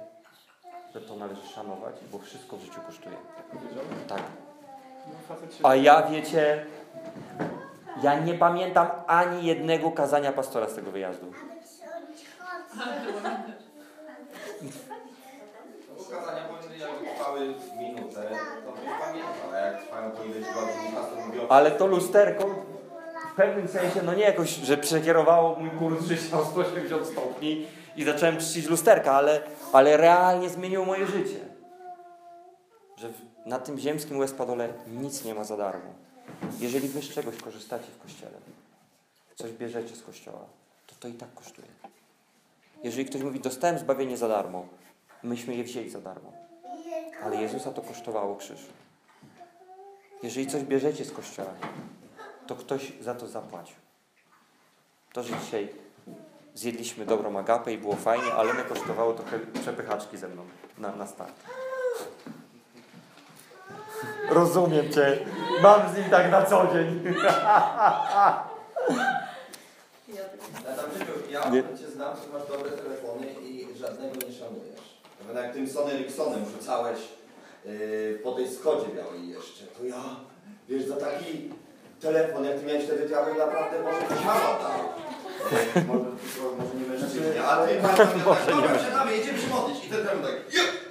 [0.94, 3.16] że to należy szanować, bo wszystko w życiu kosztuje.
[4.09, 4.22] Tak.
[5.62, 6.66] A ja wiecie,
[8.03, 11.32] ja nie pamiętam ani jednego kazania pastora z tego wyjazdu.
[16.03, 16.61] No
[21.49, 22.45] Ale to lusterko
[23.33, 27.66] w pewnym sensie, no nie jakoś, że przekierowało mój kurs życia o 180 stopni
[27.97, 29.41] i zacząłem czcić lusterka, ale,
[29.72, 31.39] ale realnie zmieniło moje życie.
[32.97, 33.09] Że
[33.47, 35.95] na tym ziemskim łez-padole nic nie ma za darmo.
[36.61, 38.39] Jeżeli wy z czegoś korzystacie w kościele,
[39.35, 40.45] coś bierzecie z kościoła,
[40.87, 41.68] to to i tak kosztuje.
[42.85, 44.66] Jeżeli ktoś mówi, dostałem zbawienie za darmo,
[45.22, 46.41] myśmy je wzięli za darmo.
[47.25, 48.61] Ale Jezusa to kosztowało krzyż.
[50.23, 51.51] Jeżeli coś bierzecie z kościoła,
[52.47, 53.77] to ktoś za to zapłacił.
[55.12, 55.68] To, że dzisiaj
[56.55, 60.45] zjedliśmy dobrą agapę i było fajnie, ale mnie kosztowało trochę przepychaczki ze mną
[60.79, 61.35] na, na start.
[64.31, 65.18] Rozumiem Cię.
[65.62, 67.03] Mam z nim tak na co dzień.
[70.09, 71.62] Ja ja Nie.
[71.62, 74.91] cię znam, że masz dobre telefony i żadnego nie szanujesz.
[75.29, 76.99] Nawet jak tym Sony Ericssonem rzucałeś
[77.64, 80.03] yy, po tej Skodzie białej jeszcze, to ja,
[80.68, 81.51] wiesz, za taki
[82.01, 84.79] telefon, jak ty miałeś wtedy, to ja bym naprawdę może ciała dał.
[85.53, 86.05] Yy, może,
[86.59, 89.85] może nie mężczyźnie, ale ty pamiętam, Może tak, dobra, siadamy, jedziemy się modlić.
[89.85, 90.83] I ten telefon tak, jup!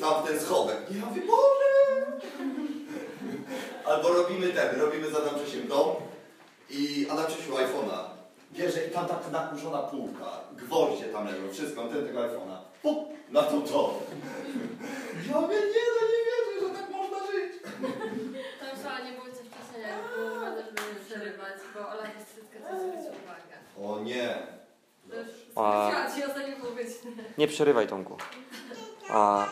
[0.00, 0.76] tam w ten schowek.
[0.90, 2.06] I ja mówię, Boże!
[3.88, 5.88] Albo robimy ten, robimy z Adam Czesiem dom
[6.70, 8.18] i Adam Czesiu iPhone'a
[8.52, 12.57] Bierze i tam tak nakurzona półka, gwoździe tam leżą, wszystko, ten tego iPhone'a.
[12.82, 13.94] Pup, na to to.
[15.30, 17.62] Ja mówię, nie no, nie wierzę, że tak można żyć.
[18.60, 22.76] Tam wcale nie było coś pisania, bo będę żeby przerywać, bo Ola jest wszystko, co
[22.78, 23.88] zwróci uwagę.
[23.92, 24.38] O nie.
[25.10, 26.94] To już A- chciała ci ostatnio powiedzieć.
[27.38, 28.16] Nie przerywaj, Tomku.
[29.10, 29.46] A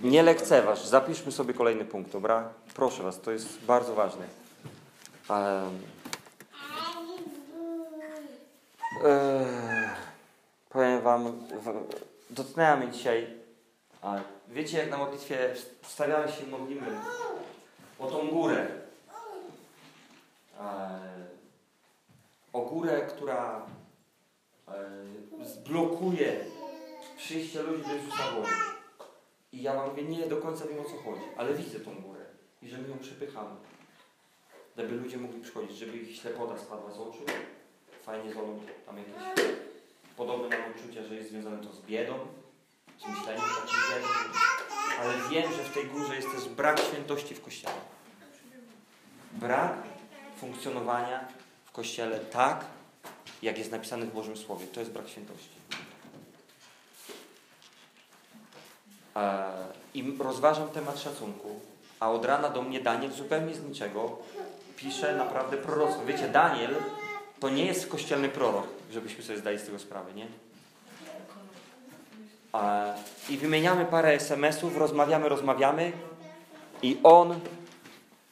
[0.00, 0.84] nie lekceważ.
[0.86, 2.48] Zapiszmy sobie kolejny punkt, dobra?
[2.74, 4.24] Proszę Was, to jest bardzo ważne.
[5.30, 5.80] Em,
[9.04, 9.46] e,
[10.68, 11.84] powiem Wam, w,
[12.30, 13.26] dotknęła mnie dzisiaj.
[14.48, 16.86] Wiecie, jak na modlitwie wstawiamy się modlimy
[17.98, 18.66] o tą górę.
[20.60, 21.00] E,
[22.52, 23.66] o górę, która
[24.68, 24.74] e,
[25.44, 26.44] zblokuje
[27.16, 28.48] przyjście ludzi do Jezusa Boga.
[29.52, 32.24] I ja wam mówię, nie do końca wiem o co chodzi, ale widzę tą górę
[32.62, 33.56] i że my ją przepychamy.
[34.76, 37.22] Żeby ludzie mogli przychodzić, żeby ich ślepota spadła z oczu.
[38.02, 39.14] Fajnie zolą tam jakieś
[40.16, 42.18] podobne mam uczucia, że jest związane to z biedą,
[42.98, 44.08] z myśleniem takim biedą.
[45.00, 47.74] Ale wiem, że w tej górze jest też brak świętości w Kościele.
[49.32, 49.72] Brak
[50.40, 51.28] funkcjonowania
[51.64, 52.64] w Kościele tak,
[53.42, 54.66] jak jest napisane w Bożym Słowie.
[54.66, 55.56] To jest brak świętości.
[59.16, 59.52] E,
[59.94, 61.60] I rozważam temat szacunku,
[62.00, 64.18] a od rana do mnie Daniel zupełnie z niczego
[64.76, 66.04] pisze naprawdę proroctwo.
[66.04, 66.74] Wiecie, Daniel
[67.40, 70.26] to nie jest kościelny prorok, żebyśmy sobie zdali z tego sprawę, nie?
[73.28, 75.92] I wymieniamy parę SMS-ów, rozmawiamy, rozmawiamy
[76.82, 77.40] i on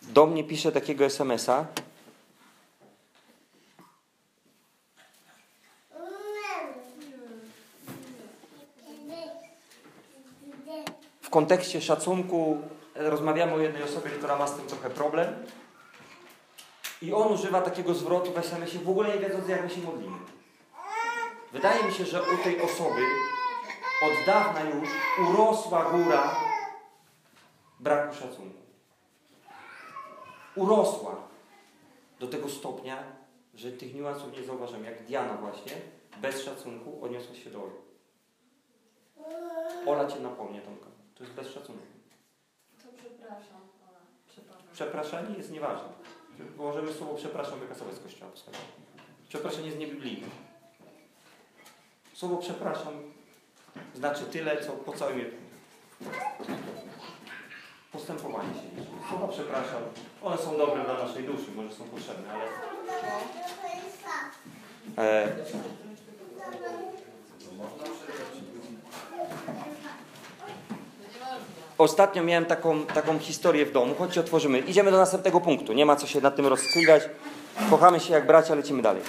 [0.02, 1.66] do mnie pisze takiego SMS-a,
[11.20, 12.58] w kontekście szacunku
[12.94, 15.34] rozmawiamy o jednej osobie, która ma z tym trochę problem.
[17.02, 20.16] I on używa takiego zwrotu w SMS-ie, w ogóle nie wiedząc, jak my się modlimy.
[21.54, 23.00] Wydaje mi się, że u tej osoby
[24.02, 24.88] od dawna już
[25.28, 26.36] urosła góra
[27.80, 28.60] braku szacunku.
[30.56, 31.16] Urosła
[32.20, 33.02] do tego stopnia,
[33.54, 34.84] że tych niuansów nie zauważam.
[34.84, 35.72] Jak Diana właśnie,
[36.16, 37.74] bez szacunku odniosła się do Oli.
[39.86, 40.86] Ola cię napomnie, Tomka.
[41.14, 41.82] To jest bez szacunku.
[42.82, 44.00] To przepraszam, Ola.
[44.28, 44.68] Przepraszam.
[44.72, 45.88] Przepraszanie jest nieważne.
[46.56, 48.30] Możemy słowo przepraszam wykasować z Kościoła.
[49.28, 50.26] Przepraszanie jest niebiblijne.
[52.14, 52.92] Słowo przepraszam
[53.94, 55.30] znaczy tyle, co po całym
[57.92, 58.92] postępowanie się liczy.
[59.08, 59.82] Słowa przepraszam,
[60.22, 62.44] one są dobre dla naszej duszy, może są potrzebne, ale...
[64.98, 65.28] E,
[71.78, 73.94] Ostatnio miałem taką, taką historię w domu.
[73.98, 74.58] Chodźcie, otworzymy.
[74.58, 75.72] Idziemy do następnego punktu.
[75.72, 77.02] Nie ma co się nad tym rozkliwiać.
[77.70, 79.02] Kochamy się jak bracia, lecimy dalej.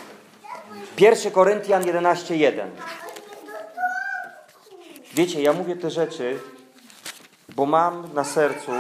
[0.98, 2.70] 1 Koryntian 11:1.
[5.14, 6.40] Wiecie, ja mówię te rzeczy,
[7.56, 8.72] bo mam na sercu,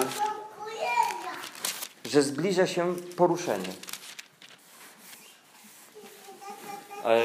[2.06, 3.70] że zbliża się poruszenie.
[7.06, 7.22] E,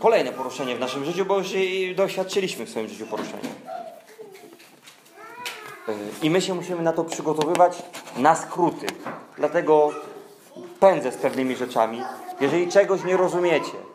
[0.00, 1.48] kolejne poruszenie w naszym życiu, bo już
[1.96, 3.50] doświadczyliśmy w swoim życiu poruszenia.
[5.88, 7.82] E, I my się musimy na to przygotowywać
[8.16, 8.86] na skróty.
[9.36, 9.90] Dlatego
[10.80, 12.02] pędzę z pewnymi rzeczami.
[12.40, 13.87] Jeżeli czegoś nie rozumiecie,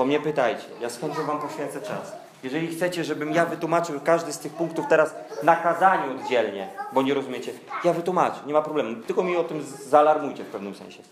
[0.00, 0.64] to mnie pytajcie.
[0.80, 2.12] Ja z chęcią Wam poświęcę czas.
[2.42, 7.14] Jeżeli chcecie, żebym ja wytłumaczył każdy z tych punktów teraz na kazaniu oddzielnie, bo nie
[7.14, 7.52] rozumiecie,
[7.84, 9.02] ja wytłumaczę, nie ma problemu.
[9.02, 11.02] Tylko mi o tym zaalarmujcie w pewnym sensie.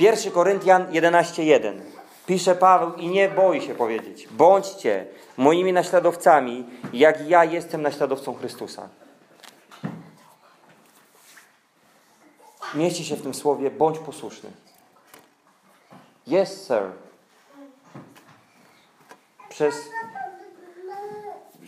[0.00, 1.80] 1 Koryntian 11:1.
[2.26, 5.06] Pisze Paweł i nie boi się powiedzieć: Bądźcie
[5.36, 8.88] moimi naśladowcami, jak ja jestem naśladowcą Chrystusa.
[12.74, 14.50] Mieści się w tym słowie: bądź posłuszny.
[16.26, 17.11] Yes, sir.
[19.52, 19.74] Przez.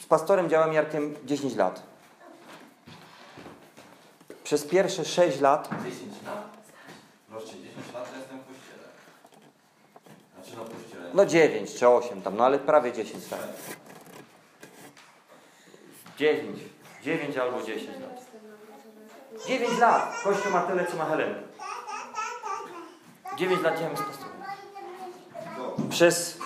[0.00, 1.82] Z pastorem działam Jarkiem 10 lat.
[4.44, 6.44] Przez pierwsze 6 lat 10 lat?
[7.28, 8.88] Proszę, 10 lat to jestem w kościele.
[10.34, 11.10] Znaczy no kościele.
[11.14, 13.40] No 9 czy 8 tam, no ale prawie 10 tak.
[16.18, 16.60] 9.
[17.02, 18.24] 9 albo 10 lat.
[19.46, 20.22] 9 lat.
[20.24, 21.38] Kościół ma tyle, co ma Helena.
[23.36, 24.34] 9 lat działam z pastorem.
[25.90, 26.38] Przez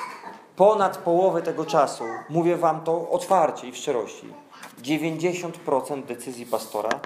[0.58, 4.34] ponad połowę tego czasu, mówię Wam to otwarcie i w szczerości,
[4.82, 7.00] 90% decyzji pastora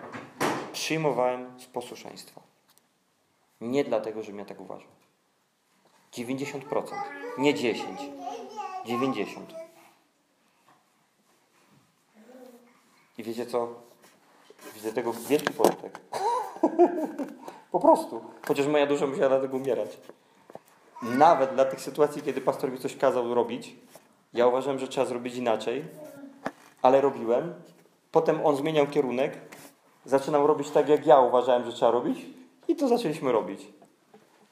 [0.72, 2.40] przyjmowałem z posłuszeństwa.
[3.60, 4.88] Nie dlatego, żebym ja tak uważał.
[6.12, 6.60] 90%.
[7.38, 8.00] Nie 10.
[8.86, 9.54] 90.
[13.18, 13.68] I wiecie co?
[14.74, 16.00] Widzę tego wielki pożytek.
[17.72, 18.24] po prostu.
[18.48, 19.98] Chociaż moja dusza musiała dlatego umierać.
[21.02, 23.76] Nawet dla tych sytuacji, kiedy pastor mi coś kazał robić,
[24.34, 25.84] ja uważałem, że trzeba zrobić inaczej,
[26.82, 27.54] ale robiłem.
[28.12, 29.38] Potem on zmieniał kierunek,
[30.04, 32.26] zaczynał robić tak, jak ja uważałem, że trzeba robić
[32.68, 33.66] i to zaczęliśmy robić.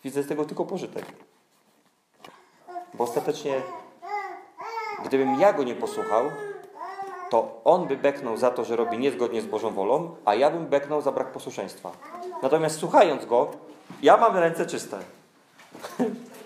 [0.04, 1.06] Widzę z tego tylko pożytek.
[2.94, 3.62] Bo ostatecznie,
[5.04, 6.24] gdybym ja go nie posłuchał,
[7.30, 10.66] to on by beknął za to, że robi niezgodnie z Bożą wolą, a ja bym
[10.66, 11.92] beknął za brak posłuszeństwa.
[12.42, 13.50] Natomiast słuchając go,
[14.02, 14.98] ja mam ręce czyste.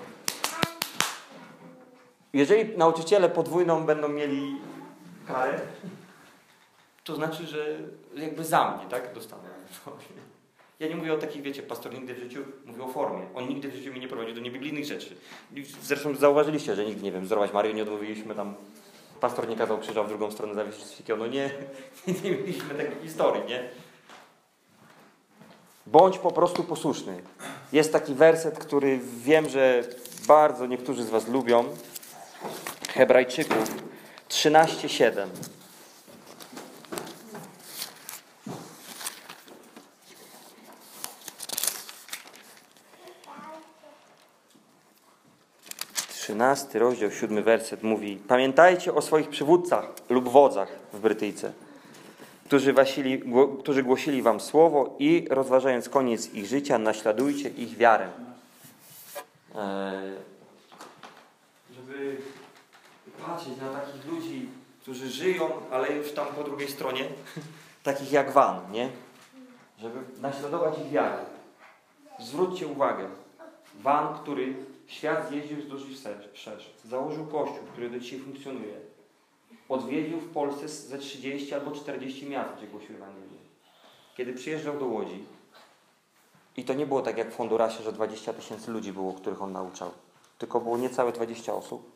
[2.35, 4.57] Jeżeli nauczyciele podwójną będą mieli
[5.27, 5.61] karę,
[7.05, 7.79] to znaczy, że
[8.15, 9.15] jakby za mnie, tak?
[9.15, 9.43] Dostanę.
[10.81, 13.27] Ja nie mówię o takich, wiecie, pastor nigdy w życiu, mówię o formie.
[13.35, 15.17] On nigdy w życiu mnie nie prowadził do niebiblijnych rzeczy.
[15.83, 18.55] Zresztą zauważyliście, że nigdy, nie wiem, wzorować Marię nie odmówiliśmy tam,
[19.21, 21.51] pastor nie kazał krzyża w drugą stronę zawiesić, no nie,
[22.25, 23.69] nie mieliśmy takiej historii, nie?
[25.87, 27.23] Bądź po prostu posłuszny.
[27.73, 29.85] Jest taki werset, który wiem, że
[30.29, 31.65] bardzo niektórzy z Was lubią.
[32.95, 33.75] Hebrajczyków
[34.29, 35.29] 13:7.
[46.09, 51.53] Trzynasty rozdział, siódmy werset mówi Pamiętajcie o swoich przywódcach lub wodzach w Brytyjce,
[52.47, 53.23] którzy, wasili,
[53.59, 58.09] którzy głosili wam słowo i rozważając koniec ich życia, naśladujcie ich wiarę.
[59.55, 60.34] Eee,
[63.27, 64.49] patrzeć na takich ludzi,
[64.83, 67.09] którzy żyją, ale już tam po drugiej stronie,
[67.83, 68.91] takich jak Van, nie?
[69.79, 71.19] Żeby naśladować ich wiarę.
[72.21, 73.09] Zwróćcie uwagę.
[73.83, 74.55] Van, który
[74.87, 75.95] świat zjeździł wzdłuż i
[76.35, 78.75] wszerz, założył kościół, który do dzisiaj funkcjonuje.
[79.69, 83.39] Odwiedził w Polsce ze 30 albo 40 miast, gdzie głosił Ewangelię.
[84.17, 85.25] Kiedy przyjeżdżał do Łodzi,
[86.57, 89.53] i to nie było tak jak w Hondurasie, że 20 tysięcy ludzi było, których on
[89.53, 89.91] nauczał,
[90.39, 91.94] tylko było niecałe 20 osób,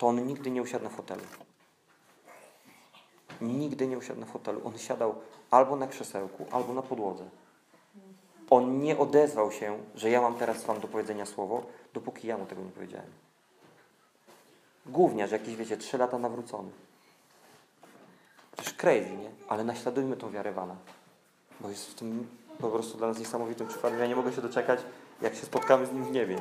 [0.00, 1.22] to on nigdy nie usiadł na fotelu.
[3.40, 4.60] Nigdy nie usiadł na fotelu.
[4.64, 5.14] On siadał
[5.50, 7.24] albo na krzesełku, albo na podłodze.
[8.50, 11.62] On nie odezwał się, że ja mam teraz Wam do powiedzenia słowo,
[11.94, 13.10] dopóki ja mu tego nie powiedziałem.
[14.86, 16.70] Gówniarz jakiś, wiecie, trzy lata nawrócony.
[18.52, 19.30] Przecież crazy, nie?
[19.48, 20.76] Ale naśladujmy tą wiarę Wana.
[21.60, 22.28] Bo jest w tym
[22.58, 23.98] po prostu dla nas niesamowitym przykładem.
[23.98, 24.80] Ja nie mogę się doczekać,
[25.22, 26.40] jak się spotkamy z nim w niebie.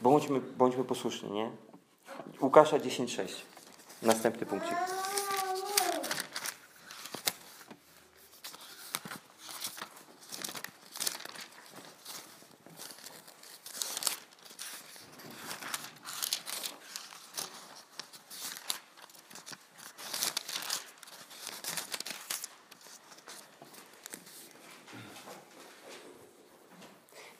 [0.00, 1.50] Bądźmy, bądźmy posłuszni, nie?
[2.40, 3.34] Łukasza 10.6.
[4.02, 4.76] Następny punkcik.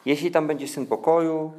[0.07, 1.53] Jeśli tam będzie syn pokoju,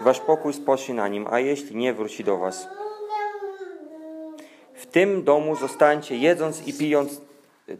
[0.00, 2.68] wasz pokój spocznie na nim, a jeśli nie, wróci do was.
[4.74, 7.20] W tym domu zostańcie jedząc i pijąc,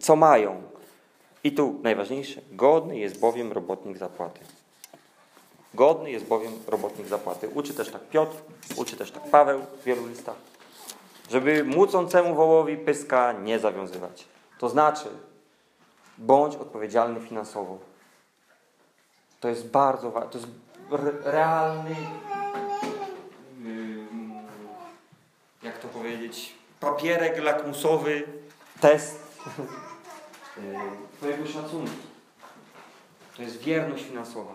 [0.01, 0.63] co mają.
[1.45, 4.41] I tu najważniejsze, godny jest bowiem robotnik zapłaty.
[5.75, 7.49] Godny jest bowiem robotnik zapłaty.
[7.49, 8.37] Uczy też tak Piotr,
[8.77, 10.37] uczy też tak Paweł w wielu listach.
[11.31, 14.25] Żeby mucącemu wołowi pyska nie zawiązywać.
[14.59, 15.09] To znaczy,
[16.19, 17.79] bądź odpowiedzialny finansowo.
[19.41, 20.31] To jest bardzo ważne.
[20.31, 20.51] To jest
[21.25, 21.97] realny,
[25.63, 28.23] jak to powiedzieć, papierek lakmusowy,
[28.81, 29.29] test
[31.17, 31.93] Twojego szacunku.
[33.37, 34.55] To jest wierność finansowa.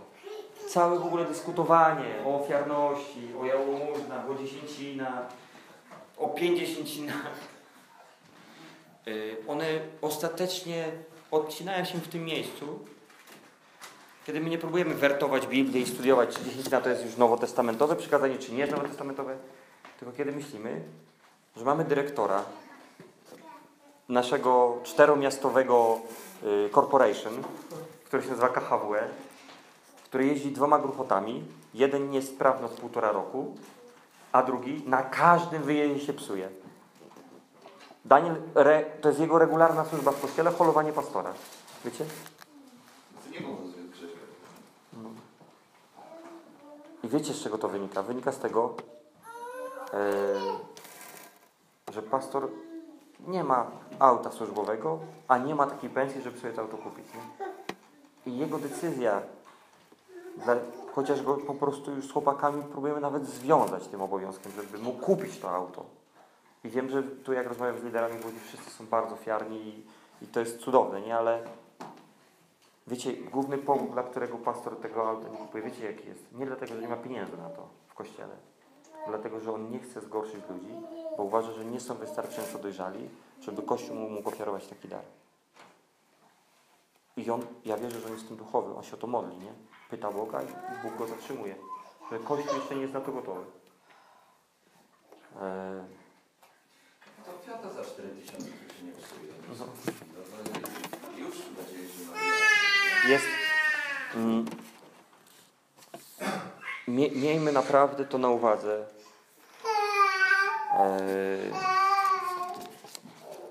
[0.70, 5.28] Całe w ogóle dyskutowanie o ofiarności, o jałmużnach, o dziesięcinach,
[6.18, 7.32] o pięćdziesięcinach,
[9.48, 9.66] one
[10.02, 10.92] ostatecznie
[11.32, 12.80] odcinają się w tym miejscu,
[14.26, 18.38] kiedy my nie próbujemy wertować Biblię i studiować, czy dziesięcina to jest już nowotestamentowe przykazanie,
[18.38, 19.38] czy nie jest nowotestamentowe,
[20.00, 20.82] tylko kiedy myślimy,
[21.58, 22.44] że mamy dyrektora
[24.10, 26.00] naszego czteromiastowego
[26.74, 27.44] corporation,
[28.06, 29.04] który się nazywa KHWE,
[30.04, 31.44] który jeździ dwoma grupotami,
[31.74, 33.56] jeden niesprawny od półtora roku,
[34.32, 36.50] a drugi na każdym wyjeździe się psuje.
[38.06, 41.34] Daniel, re, to jest jego regularna służba w kościele, holowanie pastora.
[41.86, 42.06] Wiecie?
[43.32, 44.20] Nie mogę Grześka.
[47.04, 48.04] I wiecie, z czego to wynika?
[48.04, 48.76] Wynika z tego,
[49.94, 50.00] yy,
[51.94, 52.50] że pastor
[53.28, 57.06] nie ma auta służbowego, a nie ma takiej pensji, żeby sobie to auto kupić.
[57.14, 57.22] Nie?
[58.34, 59.22] I jego decyzja,
[60.96, 65.40] chociaż go po prostu już z chłopakami próbujemy nawet związać tym obowiązkiem, żeby mógł kupić
[65.40, 65.86] to auto.
[66.64, 69.86] I wiem, że tu jak rozmawiam z liderami w Łodzi, wszyscy są bardzo ofiarni i,
[70.26, 71.18] i to jest cudowne, nie?
[71.18, 71.44] Ale
[72.88, 76.32] Wiecie, główny powód, dla którego pastor tego auta nie kupuje, wiecie jaki jest?
[76.32, 78.36] Nie dlatego, że nie ma pieniędzy na to w kościele.
[79.08, 80.74] Dlatego, że on nie chce zgorszyć ludzi,
[81.18, 83.10] bo uważa, że nie są wystarczająco dojrzali,
[83.42, 85.04] żeby Kościół mu mógł ofiarować taki dar.
[87.18, 89.54] I on, ja wierzę, że on jest tym duchowy, on się o to modli, nie?
[89.90, 90.48] Pyta Boga i
[90.84, 91.56] Bóg go zatrzymuje.
[92.12, 93.46] Że Kościół jeszcze nie jest na to gotowy.
[95.42, 95.84] Eee,
[97.26, 99.34] To Fiata za 4 tysiące to się nie psuje.
[99.60, 99.66] No.
[101.18, 102.43] Już będzie na
[103.08, 103.26] jest.
[104.16, 104.46] Mm,
[106.88, 108.86] mie, miejmy naprawdę to na uwadze.
[110.80, 111.52] Eee,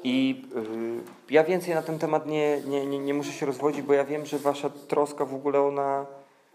[0.04, 3.94] I y, ja więcej na ten temat nie, nie, nie, nie muszę się rozwodzić, bo
[3.94, 6.06] ja wiem, że wasza troska w ogóle ona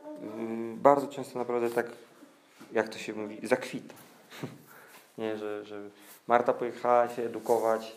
[0.08, 1.86] y, bardzo często naprawdę tak,
[2.72, 3.94] jak to się mówi, zakwita.
[5.18, 5.82] nie, że, że
[6.28, 7.96] Marta pojechała się edukować,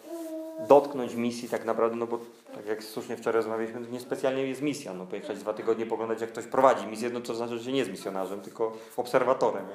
[0.68, 2.18] dotknąć misji tak naprawdę, no bo
[2.54, 6.30] tak jak słusznie wczoraj rozmawialiśmy, to niespecjalnie jest misja, no pojechać dwa tygodnie, poglądać jak
[6.30, 9.66] ktoś prowadzi misję, no to znaczy, że nie jest misjonarzem, tylko obserwatorem,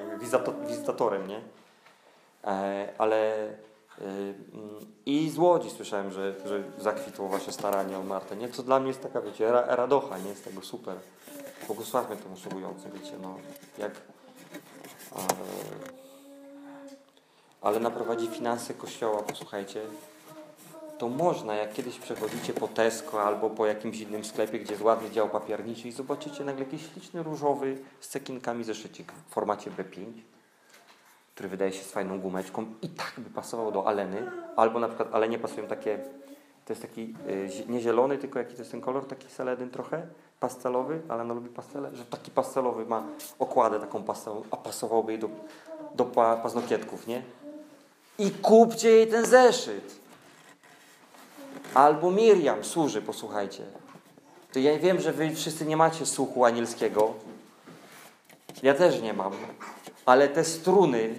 [0.67, 1.41] wizytatorem, nie?
[2.43, 3.53] E, ale y,
[4.01, 4.35] mm,
[5.05, 8.49] i z Łodzi słyszałem, że, że zakwitło wasze staranie o Martę, nie?
[8.49, 10.35] Co dla mnie jest taka, wiecie, ra, radocha, nie?
[10.35, 10.97] Z tego super.
[11.67, 13.37] Błogosławmy tym usługującym, wiecie, no,
[13.77, 13.91] jak...
[13.91, 13.95] E,
[17.61, 19.81] ale naprowadzi finanse kościoła, posłuchajcie,
[20.97, 25.11] to można, jak kiedyś przechodzicie po Tesco albo po jakimś innym sklepie, gdzie jest ładny
[25.11, 30.05] dział papierniczy i zobaczycie nagle jakiś śliczny różowy z cekinkami zeszycik w formacie B5,
[31.33, 35.13] który wydaje się z fajną gumeczką i tak by pasował do Aleny, albo na przykład
[35.13, 35.97] Alenie pasują takie,
[36.65, 40.07] to jest taki y, nie zielony, tylko jaki to jest ten kolor, taki seledyn trochę,
[40.39, 43.03] pastelowy, Alena lubi pastele, że taki pastelowy ma
[43.39, 45.29] okładę taką pastelową, a pasowałby jej do,
[45.95, 47.23] do pa, paznokietków, nie?
[48.19, 50.04] I kupcie jej ten zeszyt.
[51.73, 53.63] Albo Miriam służy, posłuchajcie.
[54.53, 57.13] To ja wiem, że wy wszyscy nie macie słuchu anielskiego.
[58.63, 59.33] Ja też nie mam.
[60.05, 61.15] Ale te struny,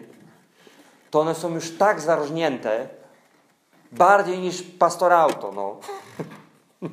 [1.10, 2.88] to one są już tak zarożnięte,
[3.92, 5.76] bardziej niż pastorauto, no.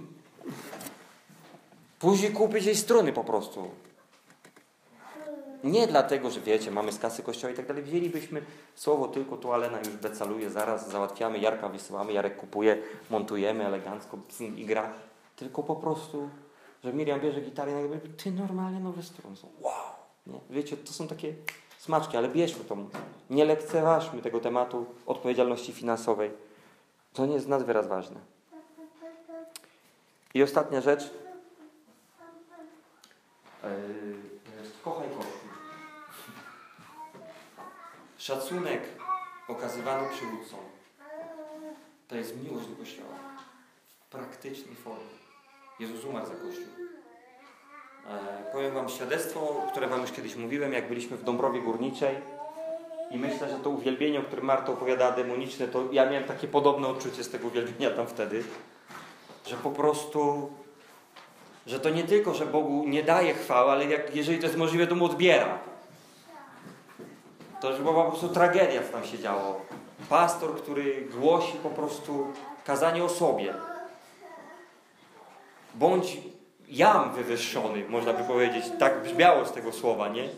[1.99, 3.69] Później kupić jej struny po prostu.
[5.63, 7.83] Nie dlatego, że wiecie, mamy z kasy kościoła i tak dalej.
[7.83, 8.41] Wzięlibyśmy
[8.75, 12.77] słowo tylko tu Alena już decaluje, zaraz załatwiamy, Jarka wysyłamy, Jarek kupuje,
[13.09, 14.93] montujemy elegancko syn i gra.
[15.35, 16.29] Tylko po prostu,
[16.83, 19.47] że Miriam bierze gitarę i nagle ty normalnie nowe struny są.
[19.61, 19.73] Wow!
[20.27, 20.39] Nie?
[20.49, 21.33] Wiecie, to są takie
[21.77, 22.77] smaczki, ale bierzmy to.
[23.29, 26.31] Nie lekceważmy tego tematu odpowiedzialności finansowej.
[27.13, 28.19] To nie jest nad wyraz ważne.
[30.33, 31.03] I ostatnia rzecz.
[33.63, 33.69] Yy,
[34.83, 35.07] kochaj
[38.23, 38.81] Szacunek
[39.47, 40.59] okazywany przywódcom
[42.07, 43.15] to jest miłość do Kościoła
[44.07, 45.17] w praktycznej formie.
[45.79, 46.65] Jezus umarł za Kościół.
[48.09, 52.15] E, powiem Wam świadectwo, które Wam już kiedyś mówiłem, jak byliśmy w Dąbrowie Górniczej
[53.11, 56.87] i myślę, że to uwielbienie, o którym Marta opowiadała, demoniczne, to ja miałem takie podobne
[56.87, 58.43] odczucie z tego uwielbienia tam wtedy,
[59.47, 60.51] że po prostu
[61.67, 64.87] że to nie tylko, że Bogu nie daje chwały, ale jak, jeżeli to jest możliwe,
[64.87, 65.72] to mu odbiera.
[67.63, 69.61] To już była po prostu tragedia, co tam się działo.
[70.09, 72.27] Pastor, który głosi po prostu
[72.65, 73.53] kazanie o sobie.
[75.75, 76.17] Bądź
[76.69, 78.65] jam wywyższony, można by powiedzieć.
[78.79, 80.29] Tak brzmiało z tego słowa, nie?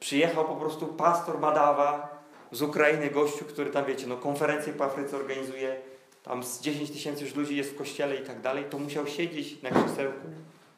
[0.00, 2.18] Przyjechał po prostu pastor Madawa
[2.52, 5.76] z Ukrainy, gościu, który tam, wiecie, no konferencję po Afryce organizuje,
[6.22, 9.62] tam z 10 tysięcy już ludzi jest w kościele i tak dalej, to musiał siedzieć
[9.62, 10.26] na krzesełku,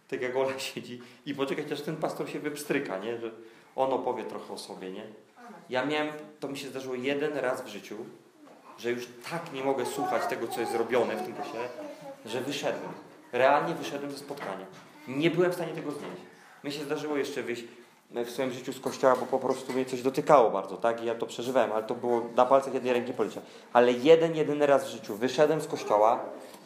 [0.09, 3.19] tak jak Ola siedzi, i poczekać, aż ten pastor się wypstryka, nie?
[3.19, 3.31] Że
[3.77, 5.28] on opowie trochę o sobie, nie?
[5.71, 6.09] Ja miałem,
[6.41, 7.97] to mi się zdarzyło jeden raz w życiu,
[8.79, 11.69] że już tak nie mogę słuchać tego, co jest zrobione w tym kościele,
[12.27, 12.93] że wyszedłem.
[13.33, 14.67] Realnie wyszedłem ze spotkania.
[15.09, 16.23] Nie byłem w stanie tego znieść.
[16.65, 17.65] Mi się zdarzyło jeszcze wyjść
[18.11, 21.03] w swoim życiu z kościoła, bo po prostu mnie coś dotykało bardzo, tak?
[21.03, 23.41] I ja to przeżywałem, ale to było na palcach jednej ręki policzę.
[23.73, 26.21] Ale jeden, jedyny raz w życiu wyszedłem z kościoła,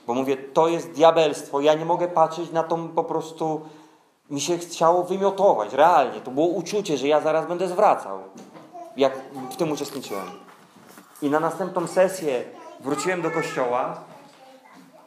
[0.07, 3.61] bo mówię, to jest diabelstwo, ja nie mogę patrzeć na tą po prostu...
[4.31, 6.21] Mi się chciało wymiotować, realnie.
[6.21, 8.19] To było uczucie, że ja zaraz będę zwracał,
[8.97, 9.13] jak
[9.51, 10.27] w tym uczestniczyłem.
[11.23, 12.45] I na następną sesję
[12.81, 14.01] wróciłem do kościoła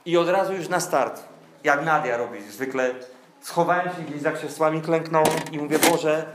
[0.05, 1.23] i od razu już na start,
[1.63, 2.95] jak Nadia robi zwykle,
[3.41, 6.25] schowałem się gdzieś za krzesłami, klęknąłem i mówię, Boże,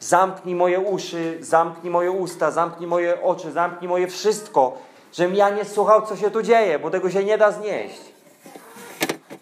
[0.00, 4.78] zamknij moje uszy, zamknij moje usta, zamknij moje oczy, zamknij moje wszystko,
[5.12, 8.00] żebym ja nie słuchał, co się tu dzieje, bo tego się nie da znieść.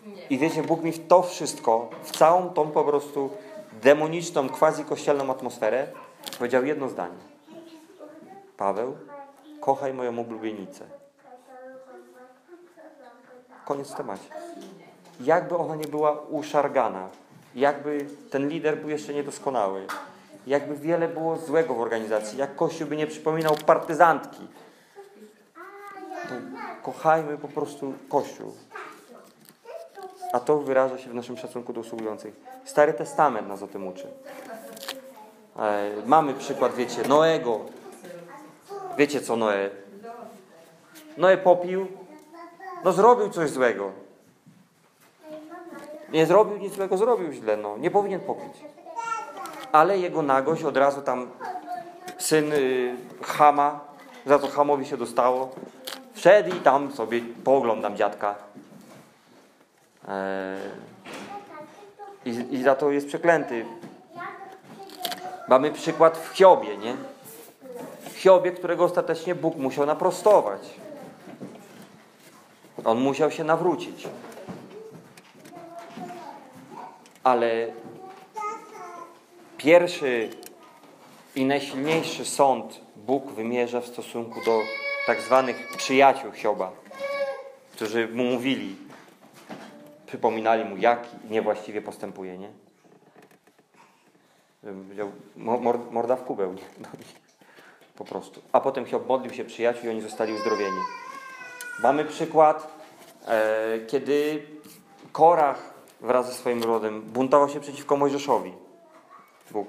[0.06, 0.26] Nie.
[0.30, 3.30] I wiecie, Bóg mi w to wszystko, w całą tą po prostu
[3.82, 5.86] demoniczną, quasi-kościelną atmosferę,
[6.38, 7.37] powiedział jedno zdanie.
[8.58, 8.96] Paweł,
[9.60, 10.84] kochaj moją oblubienicę.
[13.64, 14.28] Koniec w temacie.
[15.20, 17.08] jakby ona nie była uszargana,
[17.54, 19.86] jakby ten lider był jeszcze niedoskonały,
[20.46, 24.46] jakby wiele było złego w organizacji, jak Kościół by nie przypominał partyzantki,
[26.28, 26.34] to
[26.82, 28.54] kochajmy po prostu Kościół.
[30.32, 32.34] A to wyraża się w naszym szacunku do usługujących.
[32.64, 34.06] Stary Testament nas o tym uczy.
[35.58, 37.77] E, mamy przykład, wiecie, Noego.
[38.98, 39.70] Wiecie co Noe?
[41.16, 41.86] Noe popił.
[42.84, 43.92] No zrobił coś złego.
[46.12, 47.78] Nie zrobił nic złego, zrobił źle, no.
[47.78, 48.64] Nie powinien popić.
[49.72, 51.30] Ale jego nagość od razu tam
[52.18, 53.80] syn y, Hama,
[54.26, 55.50] za co Hamowi się dostało,
[56.14, 58.34] wszedł i tam sobie pooglądam dziadka.
[60.08, 60.58] Eee,
[62.24, 63.64] i, I za to jest przeklęty.
[65.48, 66.96] Mamy przykład w Hiobie, nie?
[68.18, 70.60] Hiobie, którego ostatecznie Bóg musiał naprostować.
[72.84, 74.08] On musiał się nawrócić.
[77.24, 77.66] Ale
[79.56, 80.30] pierwszy
[81.34, 84.60] i najsilniejszy sąd Bóg wymierza w stosunku do
[85.06, 86.72] tak zwanych przyjaciół Hioba,
[87.72, 88.76] którzy mu mówili,
[90.06, 92.50] przypominali mu, jak niewłaściwie postępuje, nie?
[95.90, 96.62] Morda w kubeł, nie?
[97.98, 98.42] Po prostu.
[98.52, 100.80] A potem Hiob modlił się przyjaciół i oni zostali uzdrowieni.
[101.82, 102.68] Mamy przykład,
[103.26, 104.46] e, kiedy
[105.12, 108.52] Korach wraz ze swoim rodem buntował się przeciwko Mojżeszowi.
[109.50, 109.68] Bóg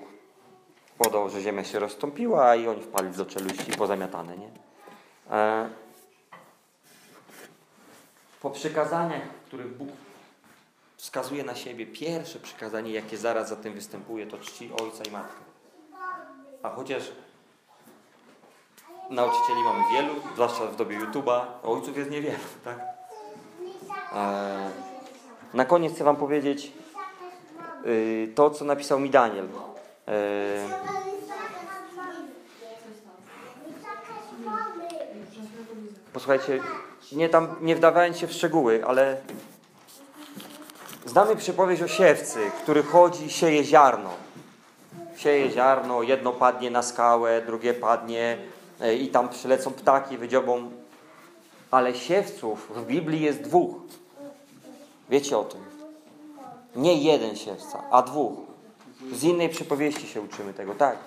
[0.98, 4.50] podał, że ziemia się rozstąpiła i oni wpali do czeluści pozamiatane, nie?
[5.32, 5.70] E,
[8.42, 9.90] po przykazaniach, których Bóg
[10.98, 15.40] wskazuje na siebie, pierwsze przykazanie, jakie zaraz za tym występuje, to czci ojca i matkę.
[16.64, 17.12] A chociaż
[19.10, 22.80] nauczycieli mamy wielu, zwłaszcza w dobie YouTube'a, ojców jest niewielu, tak?
[24.14, 24.70] E,
[25.54, 26.72] na koniec chcę Wam powiedzieć
[27.86, 29.48] y, to, co napisał mi Daniel.
[30.08, 30.12] E,
[36.14, 36.60] posłuchajcie,
[37.12, 39.18] nie tam nie wdawając się w szczegóły, ale
[41.06, 44.10] znamy przypowieść o siewcy, który chodzi i sieje ziarno.
[45.18, 48.38] Sieje ziarno, jedno padnie na skałę, drugie padnie
[49.00, 50.72] i tam przylecą ptaki, wydziobą.
[51.72, 53.76] Ale siewców w Biblii jest dwóch.
[55.10, 55.62] Wiecie o tym.
[56.76, 58.40] Nie jeden siewca, a dwóch.
[59.12, 60.98] Z innej przypowieści się uczymy tego, tak.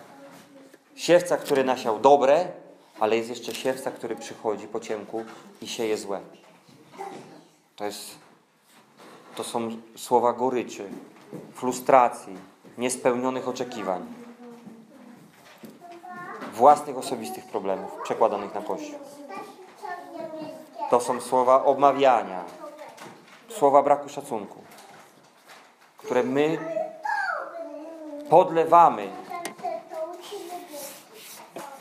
[0.94, 2.46] Siewca, który nasiał dobre,
[3.00, 5.24] ale jest jeszcze siewca, który przychodzi po ciemku
[5.62, 6.20] i sieje złe.
[7.76, 8.10] To jest,
[9.36, 10.88] to są słowa goryczy,
[11.54, 12.36] frustracji,
[12.78, 14.06] niespełnionych oczekiwań,
[16.52, 18.98] własnych osobistych problemów przekładanych na Kościół.
[20.90, 22.44] To są słowa obmawiania,
[23.48, 24.58] słowa braku szacunku,
[25.96, 26.58] które my
[28.30, 29.08] podlewamy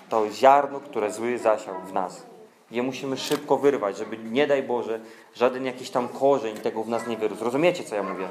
[0.09, 2.23] to ziarno, które zły zasiał w nas.
[2.71, 4.99] Je musimy szybko wyrwać, żeby nie daj Boże,
[5.35, 7.43] żaden jakiś tam korzeń tego w nas nie wyrósł.
[7.43, 8.27] Rozumiecie, co ja mówię?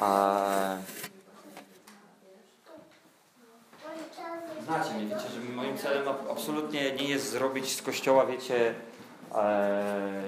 [0.00, 0.76] A...
[4.66, 8.74] Znacie mnie, wiecie, że moim celem ab- absolutnie nie jest zrobić z kościoła, wiecie,
[9.34, 10.22] e,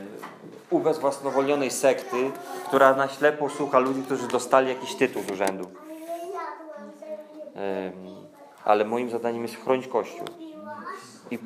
[0.70, 2.30] ubezwłasnowolnionej sekty,
[2.66, 5.64] która na ślepo słucha ludzi, którzy dostali jakiś tytuł z urzędu.
[7.54, 7.92] Em,
[8.64, 10.26] ale moim zadaniem jest chronić Kościół.
[11.30, 11.38] I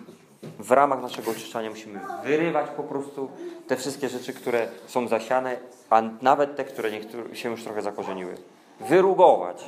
[0.59, 3.28] w ramach naszego oczyszczania musimy wyrywać po prostu
[3.66, 5.57] te wszystkie rzeczy, które są zasiane,
[5.91, 6.91] a nawet te, które
[7.32, 8.34] się już trochę zakorzeniły.
[8.80, 9.64] Wyrugować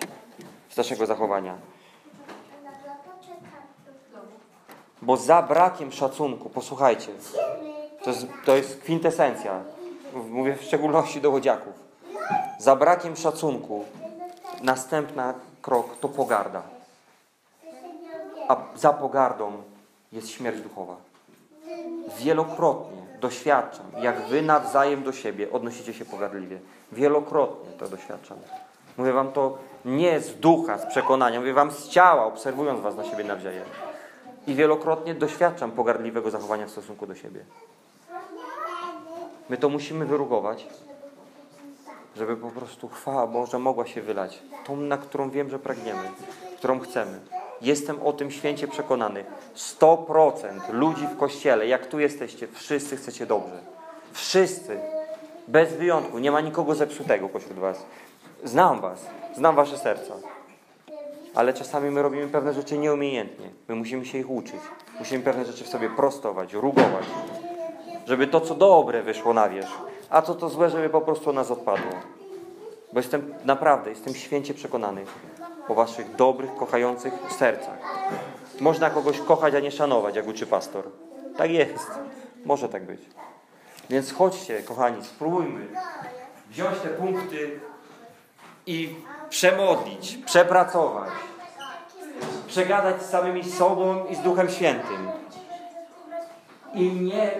[0.68, 1.54] z naszego zachowania.
[5.02, 7.12] Bo za brakiem szacunku, posłuchajcie,
[8.04, 9.60] to jest, to jest kwintesencja,
[10.30, 11.72] mówię w szczególności do łodziaków.
[12.58, 13.84] Za brakiem szacunku
[14.62, 16.62] następna krok to pogarda.
[18.48, 19.52] A za pogardą
[20.12, 20.96] jest śmierć duchowa.
[22.18, 26.58] Wielokrotnie doświadczam, jak wy nawzajem do siebie odnosicie się pogardliwie.
[26.92, 28.38] Wielokrotnie to doświadczam.
[28.96, 33.04] Mówię wam to nie z ducha, z przekonania, mówię wam z ciała, obserwując was na
[33.04, 33.64] siebie nawzajem.
[34.48, 37.44] I wielokrotnie doświadczam pogardliwego zachowania w stosunku do siebie.
[39.48, 40.66] My to musimy wyrugować,
[42.16, 44.42] żeby po prostu chwała Boża mogła się wylać.
[44.66, 46.10] Tą, na którą wiem, że pragniemy,
[46.56, 47.20] którą chcemy.
[47.60, 49.24] Jestem o tym święcie przekonany.
[49.56, 53.60] 100% ludzi w kościele, jak tu jesteście, wszyscy chcecie dobrze.
[54.12, 54.80] Wszyscy.
[55.48, 56.18] Bez wyjątku.
[56.18, 57.86] Nie ma nikogo zepsutego pośród was.
[58.44, 59.06] Znam was.
[59.36, 60.14] Znam wasze serca.
[61.34, 63.50] Ale czasami my robimy pewne rzeczy nieumiejętnie.
[63.68, 64.60] My musimy się ich uczyć.
[64.98, 67.04] Musimy pewne rzeczy w sobie prostować, rugować,
[68.06, 69.78] żeby to, co dobre wyszło na wierzch,
[70.10, 71.92] a co to złe, żeby po prostu nas odpadło.
[72.92, 75.04] Bo jestem naprawdę, jestem święcie przekonany
[75.68, 77.78] o waszych dobrych, kochających sercach.
[78.60, 80.84] Można kogoś kochać, a nie szanować, jak uczy pastor.
[81.36, 81.90] Tak jest.
[82.44, 83.00] Może tak być.
[83.90, 85.66] Więc chodźcie, kochani, spróbujmy
[86.50, 87.60] wziąć te punkty
[88.66, 88.94] i
[89.30, 91.10] przemodlić, przepracować,
[92.46, 95.08] przegadać z samymi sobą i z Duchem Świętym.
[96.74, 97.30] I nie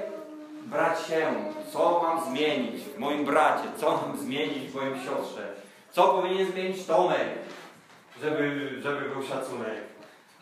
[0.62, 1.34] brać się,
[1.72, 5.53] co mam zmienić w moim bracie, co mam zmienić w moim siostrze,
[5.91, 7.28] co powinien zmienić Tomek,
[8.22, 9.89] żeby, żeby był szacunek.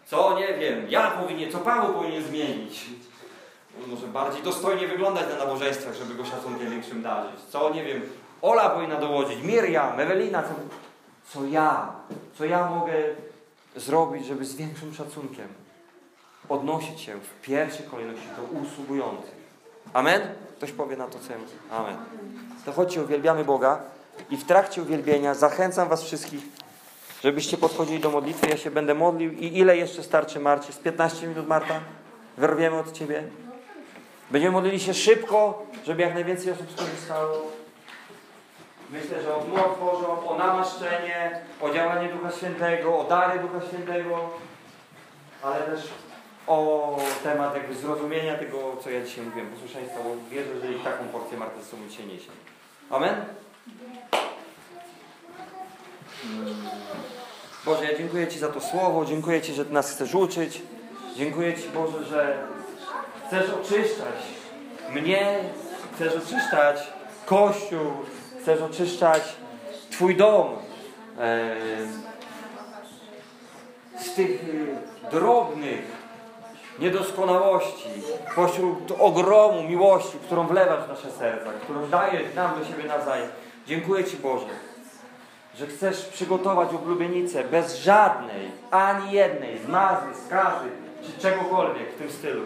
[0.07, 2.85] Co nie wiem, ja powinien, co Paweł powinien zmienić.
[3.87, 7.41] Może bardziej dostojnie wyglądać na nabożeństwach, żeby go szacunkiem większym darzyć.
[7.51, 8.03] Co nie wiem,
[8.43, 10.49] Ola powinna dołożyć, Miriam, Ewelina, co,
[11.33, 11.93] co ja,
[12.39, 12.95] co ja mogę
[13.77, 15.49] zrobić, żeby z większym szacunkiem
[16.49, 19.35] odnosić się w pierwszej kolejności do usługujących.
[19.93, 20.23] Amen?
[20.57, 21.39] Ktoś powie na to, co ja.
[21.71, 21.97] Amen.
[22.65, 23.81] To chodźcie, uwielbiamy Boga
[24.31, 26.41] i w trakcie uwielbienia zachęcam Was wszystkich,
[27.23, 28.49] żebyście podchodzili do modlitwy.
[28.49, 30.73] Ja się będę modlił i ile jeszcze starczy Marcie?
[30.73, 31.81] Z 15 minut, Marta?
[32.37, 33.25] Wyrwiemy od Ciebie.
[34.31, 37.56] Będziemy modlili się szybko, żeby jak najwięcej osób skorzystało.
[38.91, 44.31] Myślę, że o Dniu Bożą, o namaszczenie, o działanie Ducha Świętego, o dary Ducha Świętego,
[45.43, 45.81] ale też
[46.47, 51.05] o temat jakby zrozumienia tego, co ja dzisiaj mówiłem, posłuszeństwa, bo wierzę, że i taką
[51.05, 52.31] porcję Marta z sobą dzisiaj niesie.
[52.91, 53.25] Amen?
[57.65, 60.63] Boże, ja dziękuję Ci za to słowo, dziękuję Ci, że Ty nas chcesz uczyć.
[61.17, 62.47] Dziękuję Ci, Boże, że
[63.27, 64.23] chcesz oczyszczać
[64.93, 65.39] mnie,
[65.95, 66.93] chcesz oczyszczać
[67.27, 67.93] Kościół,
[68.47, 69.23] chcesz oczyszczać
[69.91, 70.47] Twój dom
[71.19, 71.57] e,
[73.99, 74.45] z tych
[75.05, 75.81] e, drobnych
[76.79, 77.89] niedoskonałości,
[78.37, 83.29] pośród ogromu miłości, którą wlewasz w nasze serca, którą dajesz nam do siebie nawzajem.
[83.67, 84.47] Dziękuję Ci, Boże,
[85.55, 90.69] że chcesz przygotować oblubienicę bez żadnej, ani jednej zmazy, skazy,
[91.07, 92.43] czy czegokolwiek w tym stylu.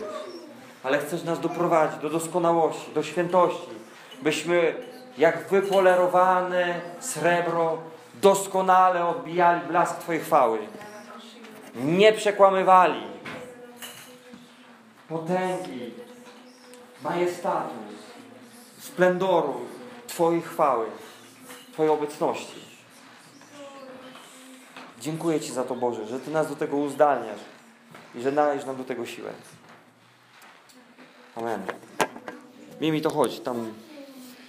[0.83, 3.71] Ale chcesz nas doprowadzić do doskonałości, do świętości,
[4.23, 4.75] byśmy
[5.19, 7.79] jak wypolerowane srebro
[8.15, 10.59] doskonale odbijali blask Twojej chwały.
[11.75, 13.03] Nie przekłamywali
[15.09, 15.95] potęgi,
[17.03, 17.75] majestatu,
[18.79, 19.55] splendoru
[20.07, 20.87] Twojej chwały,
[21.73, 22.61] Twojej obecności.
[25.01, 27.41] Dziękuję Ci za to, Boże, że Ty nas do tego uzdalniasz
[28.15, 29.31] i że dajesz nam do tego siłę.
[31.37, 31.63] Amen.
[32.81, 33.73] Mimi, to chodź, tam